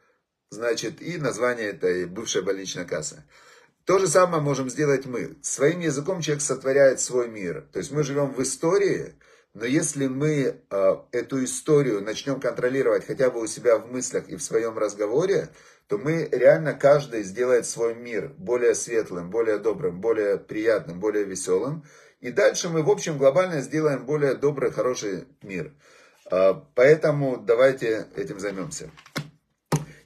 значит, 0.50 1.02
и 1.02 1.18
название 1.18 1.72
этой 1.72 2.06
бывшая 2.06 2.42
больничная 2.42 2.86
касса. 2.86 3.26
То 3.84 4.00
же 4.00 4.08
самое 4.08 4.42
можем 4.42 4.70
сделать 4.70 5.06
мы. 5.06 5.36
Своим 5.42 5.82
языком 5.82 6.22
человек 6.22 6.42
сотворяет 6.42 7.02
свой 7.02 7.28
мир. 7.28 7.68
То 7.74 7.80
есть 7.80 7.92
мы 7.92 8.04
живем 8.04 8.32
в 8.32 8.42
истории, 8.42 9.16
но 9.54 9.66
если 9.66 10.08
мы 10.08 10.62
э, 10.70 10.96
эту 11.12 11.44
историю 11.44 12.02
начнем 12.02 12.40
контролировать 12.40 13.06
хотя 13.06 13.30
бы 13.30 13.42
у 13.42 13.48
себя 13.48 13.78
в 13.78 13.92
мыслях 13.92 14.30
и 14.30 14.36
в 14.36 14.44
своем 14.44 14.78
разговоре, 14.78 15.50
то 15.88 15.98
мы 15.98 16.30
реально 16.32 16.74
каждый 16.74 17.24
сделает 17.24 17.66
свой 17.66 17.96
мир 17.96 18.32
более 18.38 18.76
светлым, 18.76 19.32
более 19.32 19.58
добрым, 19.58 20.00
более 20.02 20.38
приятным, 20.38 21.00
более 21.00 21.24
веселым. 21.24 21.84
И 22.20 22.32
дальше 22.32 22.70
мы, 22.70 22.84
в 22.84 22.90
общем, 22.92 23.18
глобально 23.18 23.62
сделаем 23.62 24.06
более 24.06 24.36
добрый, 24.36 24.72
хороший 24.72 25.26
мир. 25.42 25.74
А, 26.30 26.54
поэтому 26.76 27.38
давайте 27.38 28.08
этим 28.16 28.40
займемся. 28.40 28.92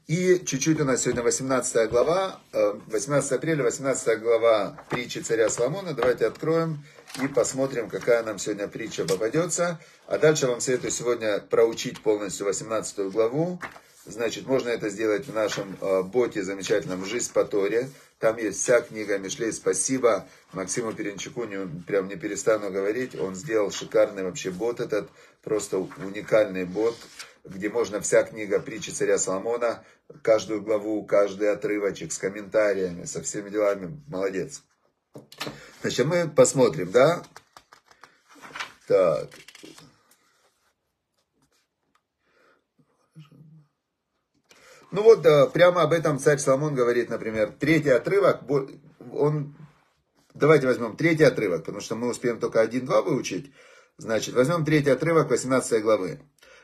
И 0.08 0.42
чуть-чуть 0.46 0.80
у 0.80 0.86
нас 0.86 1.02
сегодня 1.02 1.24
18 1.24 1.90
глава, 1.90 2.40
18 2.52 3.32
э, 3.32 3.36
апреля, 3.36 3.64
18 3.64 4.22
глава 4.22 4.78
притчи 4.90 5.20
царя 5.20 5.50
Соломона. 5.50 5.94
Давайте 5.94 6.28
откроем 6.28 6.86
и 7.22 7.28
посмотрим, 7.28 7.90
какая 7.90 8.24
нам 8.24 8.40
сегодня 8.40 8.68
притча 8.68 9.06
попадется. 9.06 9.80
А 10.08 10.18
дальше 10.18 10.48
вам 10.48 10.62
советую 10.62 10.92
сегодня 10.92 11.40
проучить 11.40 12.02
полностью 12.02 12.46
18 12.46 13.12
главу. 13.12 13.60
Значит, 14.06 14.48
можно 14.48 14.70
это 14.70 14.90
сделать 14.90 15.28
в 15.28 15.34
нашем 15.34 15.78
э, 15.80 16.02
боте 16.02 16.44
замечательном 16.44 17.06
«Жизнь 17.06 17.32
по 17.32 17.46
Торе». 17.46 17.90
Там 18.20 18.38
есть 18.38 18.62
вся 18.62 18.82
книга 18.82 19.18
Мишлей. 19.18 19.54
Спасибо 19.54 20.28
Максиму 20.52 20.94
Перенчуку, 20.94 21.46
не, 21.46 21.66
прям 21.84 22.10
не 22.10 22.16
перестану 22.16 22.70
говорить. 22.70 23.16
Он 23.16 23.36
сделал 23.36 23.72
шикарный 23.72 24.24
вообще 24.24 24.50
бот 24.52 24.82
этот, 24.82 25.10
просто 25.42 25.78
уникальный 25.78 26.66
бот, 26.66 26.98
где 27.46 27.70
можно 27.70 28.02
вся 28.02 28.24
книга 28.24 28.60
притчи 28.60 28.90
царя 28.90 29.18
Соломона, 29.18 29.86
каждую 30.22 30.62
главу, 30.62 31.06
каждый 31.06 31.52
отрывочек 31.52 32.12
с 32.12 32.18
комментариями, 32.18 33.06
со 33.06 33.22
всеми 33.22 33.50
делами. 33.50 34.02
Молодец. 34.08 34.64
Значит, 35.82 36.06
мы 36.06 36.30
посмотрим, 36.30 36.92
да? 36.92 37.24
Так, 38.88 39.30
Ну 44.94 45.02
вот, 45.02 45.24
прямо 45.54 45.82
об 45.82 45.92
этом 45.92 46.20
царь 46.20 46.38
Соломон 46.38 46.76
говорит, 46.76 47.10
например, 47.10 47.52
третий 47.60 47.90
отрывок, 47.90 48.42
он, 49.12 49.56
давайте 50.36 50.68
возьмем 50.68 50.96
третий 50.96 51.24
отрывок, 51.24 51.62
потому 51.62 51.82
что 51.82 51.96
мы 51.96 52.10
успеем 52.10 52.40
только 52.40 52.62
один-два 52.62 53.02
выучить. 53.02 53.52
Значит, 53.98 54.36
возьмем 54.36 54.64
третий 54.64 54.92
отрывок 54.92 55.32
18 55.32 55.82
главы. 55.82 56.20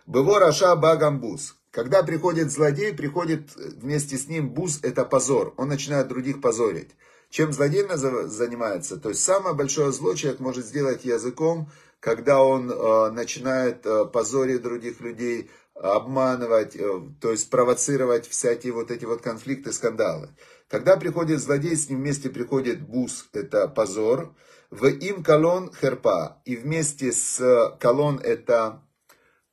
Быво 0.05 0.39
Раша 0.39 0.75
Багамбус. 0.75 1.55
Когда 1.71 2.03
приходит 2.03 2.51
злодей, 2.51 2.93
приходит 2.93 3.55
вместе 3.55 4.15
с 4.15 4.27
ним 4.27 4.51
буз, 4.51 4.79
это 4.83 5.05
позор. 5.05 5.55
Он 5.57 5.67
начинает 5.67 6.07
других 6.07 6.39
позорить. 6.39 6.91
Чем 7.29 7.53
злодей 7.53 7.85
занимается? 7.87 8.97
То 8.97 9.09
есть 9.09 9.23
самое 9.23 9.55
большое 9.55 9.91
зло 9.91 10.15
человек 10.15 10.39
может 10.39 10.65
сделать 10.65 11.05
языком, 11.05 11.71
когда 11.99 12.41
он 12.41 12.71
э, 12.71 13.11
начинает 13.11 13.85
э, 13.85 14.05
позорить 14.05 14.61
других 14.61 14.99
людей, 15.01 15.51
обманывать, 15.75 16.75
э, 16.75 17.01
то 17.21 17.31
есть 17.31 17.49
провоцировать 17.49 18.27
всякие 18.27 18.73
вот 18.73 18.89
эти 18.89 19.05
вот 19.05 19.21
конфликты, 19.21 19.71
скандалы. 19.73 20.29
Когда 20.67 20.97
приходит 20.97 21.39
злодей, 21.39 21.75
с 21.75 21.89
ним 21.89 21.99
вместе 21.99 22.29
приходит 22.29 22.81
бус, 22.81 23.27
это 23.33 23.67
позор. 23.67 24.33
В 24.71 24.85
им 24.87 25.23
колон 25.23 25.71
херпа. 25.73 26.41
И 26.45 26.55
вместе 26.55 27.11
с 27.11 27.75
колон 27.79 28.19
это 28.19 28.81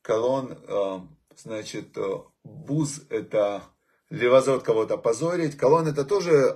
колон, 0.01 0.57
э, 0.67 0.99
значит, 1.35 1.97
э, 1.97 2.21
буз 2.43 3.01
это 3.09 3.63
левозот 4.09 4.63
кого-то 4.63 4.97
позорить. 4.97 5.57
Колон 5.57 5.87
это 5.87 6.05
тоже 6.05 6.55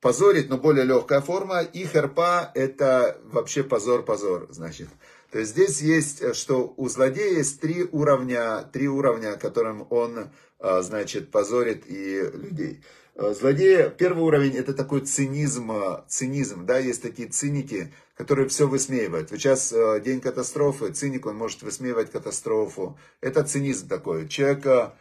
позорить, 0.00 0.48
но 0.48 0.56
более 0.58 0.84
легкая 0.84 1.20
форма. 1.20 1.62
И 1.62 1.84
херпа 1.84 2.50
это 2.54 3.18
вообще 3.24 3.62
позор-позор, 3.62 4.48
значит. 4.50 4.88
То 5.30 5.38
есть 5.38 5.52
здесь 5.52 5.80
есть, 5.80 6.22
э, 6.22 6.34
что 6.34 6.74
у 6.76 6.88
злодея 6.88 7.38
есть 7.38 7.60
три 7.60 7.84
уровня, 7.92 8.68
три 8.72 8.88
уровня, 8.88 9.36
которым 9.36 9.86
он, 9.90 10.30
э, 10.58 10.82
значит, 10.82 11.30
позорит 11.30 11.84
и 11.86 12.20
людей. 12.32 12.82
Э, 13.14 13.32
злодея, 13.32 13.90
первый 13.90 14.24
уровень, 14.24 14.56
это 14.56 14.74
такой 14.74 15.02
цинизм, 15.02 15.72
цинизм, 16.08 16.66
да, 16.66 16.78
есть 16.78 17.02
такие 17.02 17.28
циники, 17.28 17.92
которые 18.16 18.48
все 18.48 18.66
высмеивают. 18.66 19.30
Сейчас 19.30 19.72
день 20.04 20.20
катастрофы, 20.20 20.92
циник, 20.92 21.26
он 21.26 21.36
может 21.36 21.62
высмеивать 21.62 22.10
катастрофу. 22.10 22.98
Это 23.20 23.44
цинизм 23.44 23.88
такой. 23.88 24.28
Человек, 24.28 24.92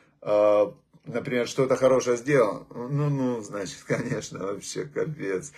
например, 1.05 1.47
что-то 1.47 1.75
хорошее 1.75 2.17
сделал, 2.17 2.67
ну, 2.69 3.09
ну, 3.09 3.41
значит, 3.41 3.79
конечно, 3.87 4.39
вообще 4.39 4.85
капец. 4.85 5.51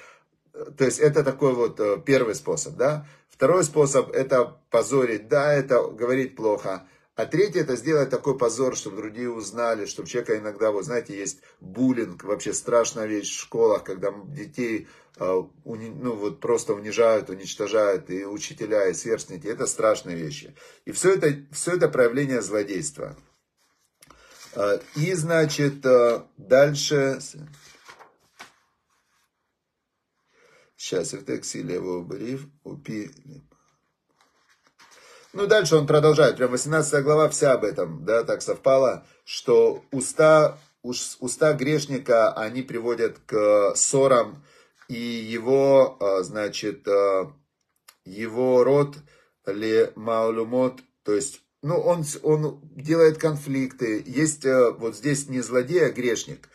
То 0.78 0.84
есть 0.86 1.00
это 1.00 1.24
такой 1.24 1.54
вот 1.54 2.06
первый 2.06 2.36
способ, 2.36 2.76
да. 2.76 3.06
Второй 3.30 3.64
способ 3.64 4.12
это 4.12 4.58
позорить, 4.70 5.28
да, 5.28 5.54
это 5.54 5.82
говорить 5.88 6.36
плохо. 6.36 6.86
А 7.16 7.26
третий 7.26 7.60
это 7.60 7.76
сделать 7.76 8.10
такой 8.10 8.38
позор, 8.38 8.76
чтобы 8.76 8.98
другие 8.98 9.30
узнали, 9.30 9.86
чтобы 9.86 10.08
человека 10.08 10.38
иногда, 10.38 10.72
вот 10.72 10.86
знаете, 10.86 11.18
есть 11.18 11.42
буллинг, 11.60 12.24
вообще 12.24 12.54
страшная 12.54 13.06
вещь 13.06 13.30
в 13.30 13.40
школах, 13.42 13.84
когда 13.84 14.14
детей 14.28 14.88
э, 15.20 15.44
ну, 15.66 16.16
вот 16.16 16.40
просто 16.40 16.74
унижают, 16.74 17.30
уничтожают, 17.30 18.10
и 18.10 18.26
учителя, 18.26 18.88
и 18.88 18.94
сверстники, 18.94 19.46
это 19.46 19.68
страшные 19.68 20.16
вещи. 20.16 20.56
И 20.86 20.92
все 20.92 21.14
это, 21.14 21.46
все 21.52 21.74
это 21.74 21.90
проявление 21.90 22.42
злодейства. 22.42 23.18
Э, 24.54 24.80
и, 24.96 25.14
значит, 25.14 25.86
э, 25.86 26.24
дальше... 26.38 27.20
Сейчас 30.76 31.14
в 31.14 31.24
тексте 31.26 31.62
левого 31.62 32.04
бриф 32.04 32.48
упи. 32.64 33.12
Ну, 35.34 35.48
дальше 35.48 35.76
он 35.76 35.88
продолжает. 35.88 36.38
Прям 36.38 36.52
18 36.52 37.04
глава 37.04 37.30
вся 37.30 37.54
об 37.54 37.64
этом, 37.64 38.04
да, 38.04 38.24
так 38.24 38.42
совпало, 38.42 39.06
что 39.24 39.84
уста, 39.92 40.58
уста 40.82 41.54
грешника, 41.54 42.34
они 42.34 42.64
приводят 42.64 43.20
к 43.26 43.74
ссорам, 43.76 44.44
и 44.90 45.00
его, 45.00 45.98
а, 46.02 46.24
значит, 46.24 46.86
а, 46.88 47.32
его 48.04 48.64
род, 48.64 48.98
ле 49.46 49.94
маулюмот, 49.96 50.82
то 51.04 51.14
есть, 51.14 51.42
ну, 51.62 51.80
он, 51.80 52.04
он 52.24 52.60
делает 52.76 53.18
конфликты. 53.18 54.04
Есть 54.06 54.46
а, 54.46 54.72
вот 54.72 54.96
здесь 54.96 55.30
не 55.30 55.42
злодей, 55.42 55.86
а 55.86 55.92
грешник. 55.92 56.50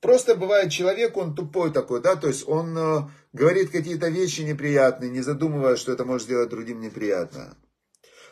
Просто 0.00 0.34
бывает 0.34 0.70
человек, 0.70 1.16
он 1.16 1.34
тупой 1.34 1.70
такой, 1.70 2.00
да, 2.00 2.16
то 2.16 2.28
есть 2.28 2.48
он 2.48 2.76
э, 2.78 3.00
говорит 3.34 3.70
какие-то 3.70 4.08
вещи 4.08 4.40
неприятные, 4.40 5.10
не 5.10 5.20
задумываясь, 5.20 5.78
что 5.78 5.92
это 5.92 6.06
может 6.06 6.26
сделать 6.26 6.48
другим 6.48 6.80
неприятно. 6.80 7.58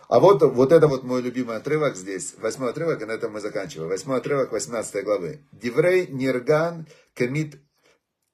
А 0.08 0.20
вот, 0.20 0.40
вот 0.40 0.72
это 0.72 0.88
вот 0.88 1.02
мой 1.02 1.20
любимый 1.20 1.56
отрывок 1.56 1.96
здесь, 1.96 2.34
восьмой 2.38 2.70
отрывок, 2.70 3.02
и 3.02 3.04
на 3.04 3.12
этом 3.12 3.32
мы 3.32 3.40
заканчиваем. 3.40 3.90
Восьмой 3.90 4.18
отрывок 4.18 4.52
18 4.52 5.04
главы. 5.04 5.46
Диврей 5.52 6.06
нирган 6.06 6.86
кемит, 7.12 7.56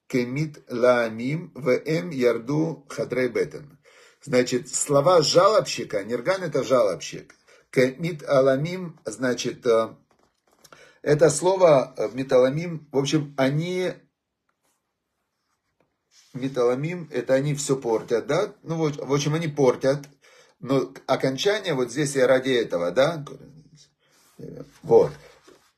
кемит 0.07 0.63
лаамим 0.69 1.51
в 1.53 1.69
эм 1.69 2.11
ярду 2.11 2.85
хадрей 2.87 3.27
бетен. 3.27 3.77
Значит, 4.23 4.73
слова 4.73 5.21
жалобщика, 5.21 6.03
Нирган 6.03 6.43
это 6.43 6.63
жалобщик. 6.63 7.35
Кемит 7.75 8.23
аламим, 8.23 8.97
значит, 9.03 9.65
э, 9.65 9.93
это 11.01 11.29
слово 11.29 11.93
э, 11.97 12.07
металамим, 12.13 12.87
в 12.89 12.97
общем, 12.97 13.33
они, 13.35 13.91
металамим, 16.33 17.09
это 17.11 17.33
они 17.33 17.53
все 17.53 17.75
портят, 17.75 18.27
да? 18.27 18.53
Ну, 18.63 18.77
в 18.77 19.13
общем, 19.13 19.33
они 19.33 19.49
портят, 19.49 20.07
но 20.61 20.93
окончание 21.05 21.73
вот 21.73 21.91
здесь 21.91 22.15
я 22.15 22.27
ради 22.27 22.51
этого, 22.51 22.91
да? 22.91 23.25
Вот. 24.81 25.11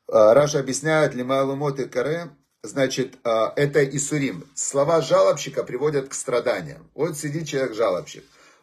А, 0.06 0.34
Раша 0.34 0.60
объясняет, 0.60 1.16
лималумот 1.16 1.80
и 1.80 1.86
каре, 1.86 2.30
значит, 2.62 3.18
это 3.24 3.84
Исурим. 3.84 4.46
Слова 4.54 5.00
жалобщика 5.00 5.64
приводят 5.64 6.10
к 6.10 6.14
страданиям. 6.14 6.88
Вот 6.94 7.18
сидит 7.18 7.48
человек 7.48 7.74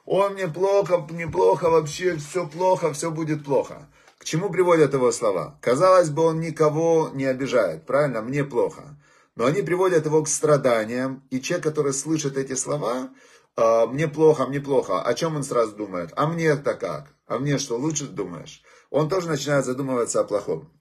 Ой, 0.05 0.29
мне 0.29 0.47
плохо, 0.47 0.99
мне 1.09 1.27
плохо, 1.27 1.69
вообще 1.69 2.17
все 2.17 2.47
плохо, 2.47 2.93
все 2.93 3.09
будет 3.09 3.43
плохо. 3.43 3.89
К 4.19 4.23
чему 4.23 4.51
приводят 4.51 4.93
его 4.93 5.11
слова? 5.11 5.57
Казалось 5.61 6.11
бы, 6.11 6.23
он 6.23 6.39
никого 6.39 7.09
не 7.13 7.25
обижает, 7.25 7.87
правильно? 7.87 8.21
Мне 8.21 8.43
плохо. 8.43 8.97
Но 9.35 9.45
они 9.45 9.63
приводят 9.63 10.05
его 10.05 10.23
к 10.23 10.27
страданиям, 10.27 11.23
и 11.31 11.41
человек, 11.41 11.65
который 11.65 11.93
слышит 11.93 12.37
эти 12.37 12.53
слова, 12.53 13.09
«А, 13.57 13.87
мне 13.87 14.07
плохо, 14.07 14.45
мне 14.45 14.59
плохо, 14.59 15.01
о 15.01 15.13
чем 15.13 15.37
он 15.37 15.43
сразу 15.43 15.75
думает? 15.75 16.11
А 16.15 16.27
мне-то 16.27 16.75
как? 16.75 17.15
А 17.25 17.39
мне 17.39 17.57
что, 17.57 17.77
лучше 17.77 18.05
думаешь? 18.05 18.61
Он 18.91 19.09
тоже 19.09 19.27
начинает 19.27 19.65
задумываться 19.65 20.19
о 20.19 20.25
плохом. 20.25 20.71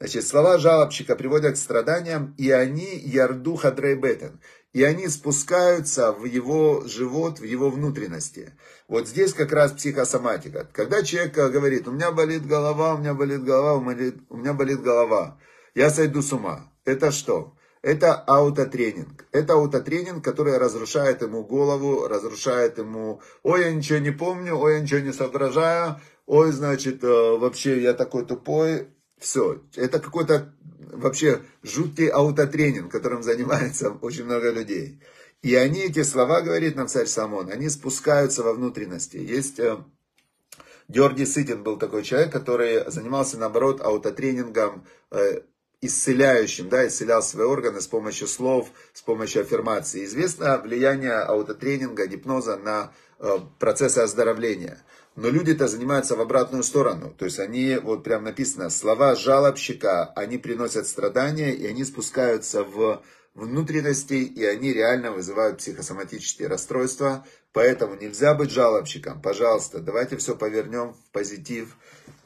Значит, 0.00 0.26
слова 0.26 0.58
жалобщика 0.58 1.14
приводят 1.14 1.54
к 1.54 1.56
страданиям, 1.56 2.34
и 2.36 2.50
они 2.50 2.98
ярду 2.98 3.54
хадрейбетен 3.54 4.40
и 4.74 4.82
они 4.82 5.08
спускаются 5.08 6.12
в 6.12 6.24
его 6.24 6.82
живот, 6.84 7.38
в 7.38 7.44
его 7.44 7.70
внутренности. 7.70 8.52
Вот 8.88 9.08
здесь 9.08 9.32
как 9.32 9.52
раз 9.52 9.72
психосоматика. 9.72 10.68
Когда 10.72 11.02
человек 11.02 11.34
говорит, 11.34 11.88
у 11.88 11.92
меня 11.92 12.10
болит 12.10 12.44
голова, 12.44 12.94
у 12.94 12.98
меня 12.98 13.14
болит 13.14 13.44
голова, 13.44 13.74
у 13.74 14.36
меня 14.36 14.52
болит 14.52 14.82
голова, 14.82 15.38
я 15.74 15.90
сойду 15.90 16.20
с 16.20 16.32
ума. 16.32 16.72
Это 16.84 17.12
что? 17.12 17.54
Это 17.82 18.14
аутотренинг. 18.14 19.26
Это 19.30 19.52
аутотренинг, 19.52 20.24
который 20.24 20.58
разрушает 20.58 21.22
ему 21.22 21.44
голову, 21.44 22.08
разрушает 22.08 22.78
ему, 22.78 23.20
ой, 23.44 23.62
я 23.62 23.72
ничего 23.72 23.98
не 23.98 24.10
помню, 24.10 24.56
ой, 24.56 24.74
я 24.74 24.80
ничего 24.80 25.00
не 25.00 25.12
соображаю, 25.12 26.00
ой, 26.26 26.50
значит, 26.50 27.04
э, 27.04 27.06
вообще 27.06 27.80
я 27.80 27.92
такой 27.92 28.24
тупой. 28.24 28.88
Все. 29.18 29.62
Это 29.76 30.00
какой-то 30.00 30.52
вообще 30.92 31.42
жуткий 31.62 32.08
аутотренинг, 32.08 32.90
которым 32.90 33.22
занимается 33.22 33.90
очень 33.90 34.24
много 34.24 34.50
людей. 34.50 35.00
И 35.42 35.54
они, 35.54 35.80
эти 35.80 36.02
слова, 36.02 36.40
говорит 36.40 36.74
нам 36.74 36.88
царь 36.88 37.06
Самон, 37.06 37.50
они 37.50 37.68
спускаются 37.68 38.42
во 38.42 38.54
внутренности. 38.54 39.18
Есть 39.18 39.58
э, 39.60 39.76
Георгий 40.88 41.26
Сытин 41.26 41.62
был 41.62 41.78
такой 41.78 42.02
человек, 42.02 42.32
который 42.32 42.90
занимался, 42.90 43.38
наоборот, 43.38 43.80
аутотренингом, 43.82 44.86
э, 45.10 45.40
исцеляющим, 45.82 46.70
да, 46.70 46.86
исцелял 46.86 47.22
свои 47.22 47.46
органы 47.46 47.80
с 47.80 47.86
помощью 47.86 48.26
слов, 48.26 48.70
с 48.94 49.02
помощью 49.02 49.42
аффирмации. 49.42 50.04
Известно 50.04 50.58
влияние 50.58 51.12
аутотренинга, 51.12 52.06
гипноза 52.06 52.56
на 52.56 52.92
э, 53.18 53.38
процессы 53.58 53.98
оздоровления. 53.98 54.82
Но 55.16 55.28
люди-то 55.28 55.68
занимаются 55.68 56.16
в 56.16 56.20
обратную 56.20 56.64
сторону. 56.64 57.14
То 57.16 57.24
есть 57.24 57.38
они, 57.38 57.76
вот 57.76 58.02
прям 58.02 58.24
написано, 58.24 58.68
слова 58.70 59.14
жалобщика, 59.14 60.06
они 60.16 60.38
приносят 60.38 60.86
страдания, 60.86 61.52
и 61.52 61.66
они 61.66 61.84
спускаются 61.84 62.64
в 62.64 63.02
внутренности, 63.34 64.14
и 64.14 64.44
они 64.44 64.72
реально 64.72 65.12
вызывают 65.12 65.58
психосоматические 65.58 66.48
расстройства. 66.48 67.26
Поэтому 67.52 67.94
нельзя 67.94 68.34
быть 68.34 68.50
жалобщиком. 68.50 69.22
Пожалуйста, 69.22 69.78
давайте 69.78 70.16
все 70.16 70.34
повернем 70.34 70.94
в 70.94 71.10
позитив 71.12 71.76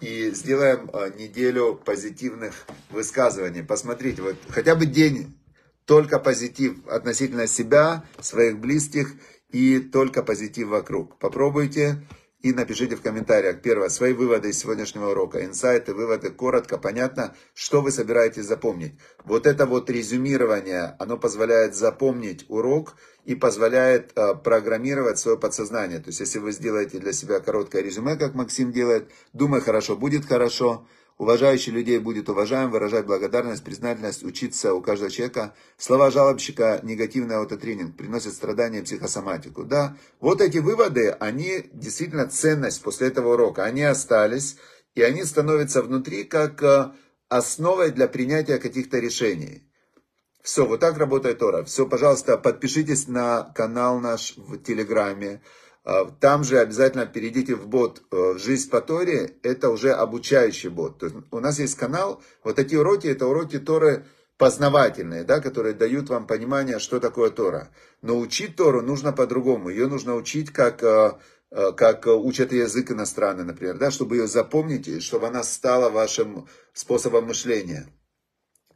и 0.00 0.30
сделаем 0.30 0.88
а, 0.92 1.10
неделю 1.10 1.74
позитивных 1.74 2.54
высказываний. 2.88 3.62
Посмотрите, 3.62 4.22
вот 4.22 4.36
хотя 4.48 4.74
бы 4.74 4.86
день 4.86 5.38
только 5.84 6.18
позитив 6.18 6.86
относительно 6.86 7.46
себя, 7.46 8.04
своих 8.20 8.58
близких 8.58 9.12
и 9.50 9.80
только 9.80 10.22
позитив 10.22 10.68
вокруг. 10.68 11.18
Попробуйте 11.18 12.06
и 12.40 12.52
напишите 12.52 12.94
в 12.94 13.02
комментариях, 13.02 13.62
первое, 13.62 13.88
свои 13.88 14.12
выводы 14.12 14.50
из 14.50 14.58
сегодняшнего 14.58 15.10
урока, 15.10 15.44
инсайты, 15.44 15.92
выводы, 15.92 16.30
коротко, 16.30 16.78
понятно, 16.78 17.34
что 17.52 17.80
вы 17.80 17.90
собираетесь 17.90 18.44
запомнить. 18.44 18.94
Вот 19.24 19.46
это 19.46 19.66
вот 19.66 19.90
резюмирование, 19.90 20.94
оно 21.00 21.18
позволяет 21.18 21.74
запомнить 21.74 22.46
урок 22.48 22.94
и 23.24 23.34
позволяет 23.34 24.12
э, 24.14 24.34
программировать 24.36 25.18
свое 25.18 25.36
подсознание. 25.36 25.98
То 25.98 26.08
есть, 26.08 26.20
если 26.20 26.38
вы 26.38 26.52
сделаете 26.52 26.98
для 26.98 27.12
себя 27.12 27.40
короткое 27.40 27.82
резюме, 27.82 28.16
как 28.16 28.34
Максим 28.34 28.72
делает, 28.72 29.10
думай 29.32 29.60
хорошо, 29.60 29.96
будет 29.96 30.24
хорошо, 30.24 30.86
Уважающий 31.18 31.72
людей 31.72 31.98
будет 31.98 32.28
уважаем, 32.28 32.70
выражать 32.70 33.04
благодарность, 33.04 33.64
признательность, 33.64 34.22
учиться 34.22 34.72
у 34.72 34.80
каждого 34.80 35.10
человека. 35.10 35.52
Слова 35.76 36.12
жалобщика, 36.12 36.78
негативный 36.84 37.36
аутотренинг, 37.36 37.96
приносят 37.96 38.34
страдания 38.34 38.84
психосоматику. 38.84 39.64
Да, 39.64 39.96
вот 40.20 40.40
эти 40.40 40.58
выводы, 40.58 41.10
они 41.10 41.68
действительно 41.72 42.28
ценность 42.28 42.80
после 42.82 43.08
этого 43.08 43.34
урока. 43.34 43.64
Они 43.64 43.82
остались, 43.82 44.58
и 44.94 45.02
они 45.02 45.24
становятся 45.24 45.82
внутри 45.82 46.22
как 46.22 46.62
э, 46.62 46.92
основой 47.28 47.90
для 47.90 48.06
принятия 48.06 48.58
каких-то 48.58 49.00
решений. 49.00 49.68
Все, 50.42 50.64
вот 50.64 50.78
так 50.78 50.98
работает 50.98 51.40
Тора. 51.40 51.64
Все, 51.64 51.84
пожалуйста, 51.84 52.38
подпишитесь 52.38 53.08
на 53.08 53.42
канал 53.56 53.98
наш 53.98 54.34
в 54.36 54.56
Телеграме. 54.58 55.42
А, 55.88 56.04
там 56.20 56.44
же 56.44 56.58
обязательно 56.58 57.06
перейдите 57.06 57.54
в 57.54 57.66
бот 57.66 58.02
э, 58.10 58.34
«Жизнь 58.36 58.68
по 58.68 58.82
Торе», 58.82 59.36
это 59.42 59.70
уже 59.70 59.90
обучающий 59.90 60.68
бот. 60.68 60.98
То 60.98 61.06
есть 61.06 61.16
у 61.30 61.40
нас 61.40 61.58
есть 61.58 61.76
канал, 61.76 62.22
вот 62.44 62.56
такие 62.56 62.78
уроки, 62.78 63.06
это 63.06 63.26
уроки 63.26 63.58
Торы 63.58 64.04
познавательные, 64.36 65.24
да, 65.24 65.40
которые 65.40 65.72
дают 65.72 66.10
вам 66.10 66.26
понимание, 66.26 66.78
что 66.78 67.00
такое 67.00 67.30
Тора. 67.30 67.70
Но 68.02 68.18
учить 68.18 68.56
Тору 68.56 68.82
нужно 68.82 69.14
по-другому. 69.14 69.70
Ее 69.70 69.86
нужно 69.86 70.14
учить 70.14 70.52
как, 70.52 70.82
э, 70.82 71.12
э, 71.52 71.72
как 71.72 72.06
учат 72.06 72.52
язык 72.52 72.90
иностранный, 72.90 73.44
например, 73.44 73.78
да, 73.78 73.90
чтобы 73.90 74.16
ее 74.16 74.26
запомнить, 74.26 74.88
и 74.88 75.00
чтобы 75.00 75.28
она 75.28 75.42
стала 75.42 75.88
вашим 75.88 76.48
способом 76.74 77.28
мышления. 77.28 77.88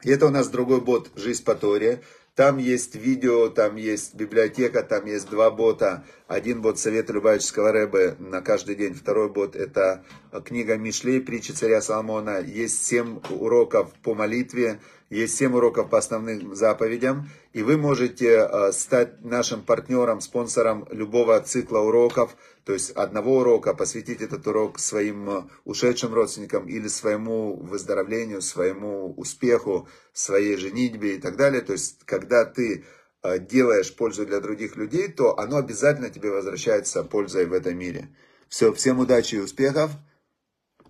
И 0.02 0.10
это 0.10 0.26
у 0.26 0.30
нас 0.30 0.48
другой 0.48 0.80
бот 0.80 1.10
«Жизнь 1.14 1.44
по 1.44 1.54
Торе». 1.54 2.02
Там 2.34 2.56
есть 2.56 2.94
видео, 2.94 3.50
там 3.50 3.76
есть 3.76 4.14
библиотека, 4.14 4.82
там 4.82 5.04
есть 5.04 5.28
два 5.28 5.50
бота. 5.50 6.04
Один 6.32 6.62
бот 6.62 6.78
Совета 6.78 7.12
Любавического 7.12 7.72
Рэбе 7.72 8.16
на 8.18 8.40
каждый 8.40 8.74
день. 8.74 8.94
Второй 8.94 9.28
бот 9.28 9.54
это 9.54 10.02
книга 10.46 10.78
Мишлей, 10.78 11.20
притчи 11.20 11.52
царя 11.52 11.82
Соломона. 11.82 12.40
Есть 12.40 12.86
семь 12.86 13.20
уроков 13.28 13.92
по 14.02 14.14
молитве. 14.14 14.80
Есть 15.10 15.36
7 15.36 15.54
уроков 15.54 15.90
по 15.90 15.98
основным 15.98 16.54
заповедям, 16.54 17.28
и 17.52 17.62
вы 17.62 17.76
можете 17.76 18.48
э, 18.50 18.72
стать 18.72 19.22
нашим 19.22 19.60
партнером, 19.60 20.22
спонсором 20.22 20.88
любого 20.90 21.38
цикла 21.40 21.80
уроков, 21.80 22.34
то 22.64 22.72
есть 22.72 22.92
одного 22.92 23.40
урока, 23.40 23.74
посвятить 23.74 24.22
этот 24.22 24.46
урок 24.46 24.78
своим 24.78 25.28
э, 25.28 25.42
ушедшим 25.66 26.14
родственникам 26.14 26.66
или 26.66 26.88
своему 26.88 27.56
выздоровлению, 27.56 28.40
своему 28.40 29.12
успеху, 29.18 29.86
своей 30.14 30.56
женитьбе 30.56 31.16
и 31.16 31.18
так 31.18 31.36
далее. 31.36 31.60
То 31.60 31.74
есть, 31.74 31.98
когда 32.06 32.46
ты 32.46 32.86
делаешь 33.22 33.94
пользу 33.94 34.26
для 34.26 34.40
других 34.40 34.76
людей, 34.76 35.08
то 35.08 35.38
оно 35.38 35.56
обязательно 35.56 36.10
тебе 36.10 36.30
возвращается 36.30 37.04
пользой 37.04 37.46
в 37.46 37.52
этом 37.52 37.78
мире. 37.78 38.08
Все, 38.48 38.72
всем 38.72 38.98
удачи 38.98 39.36
и 39.36 39.40
успехов. 39.40 39.90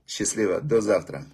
Счастливо. 0.06 0.60
До 0.60 0.80
завтра. 0.80 1.24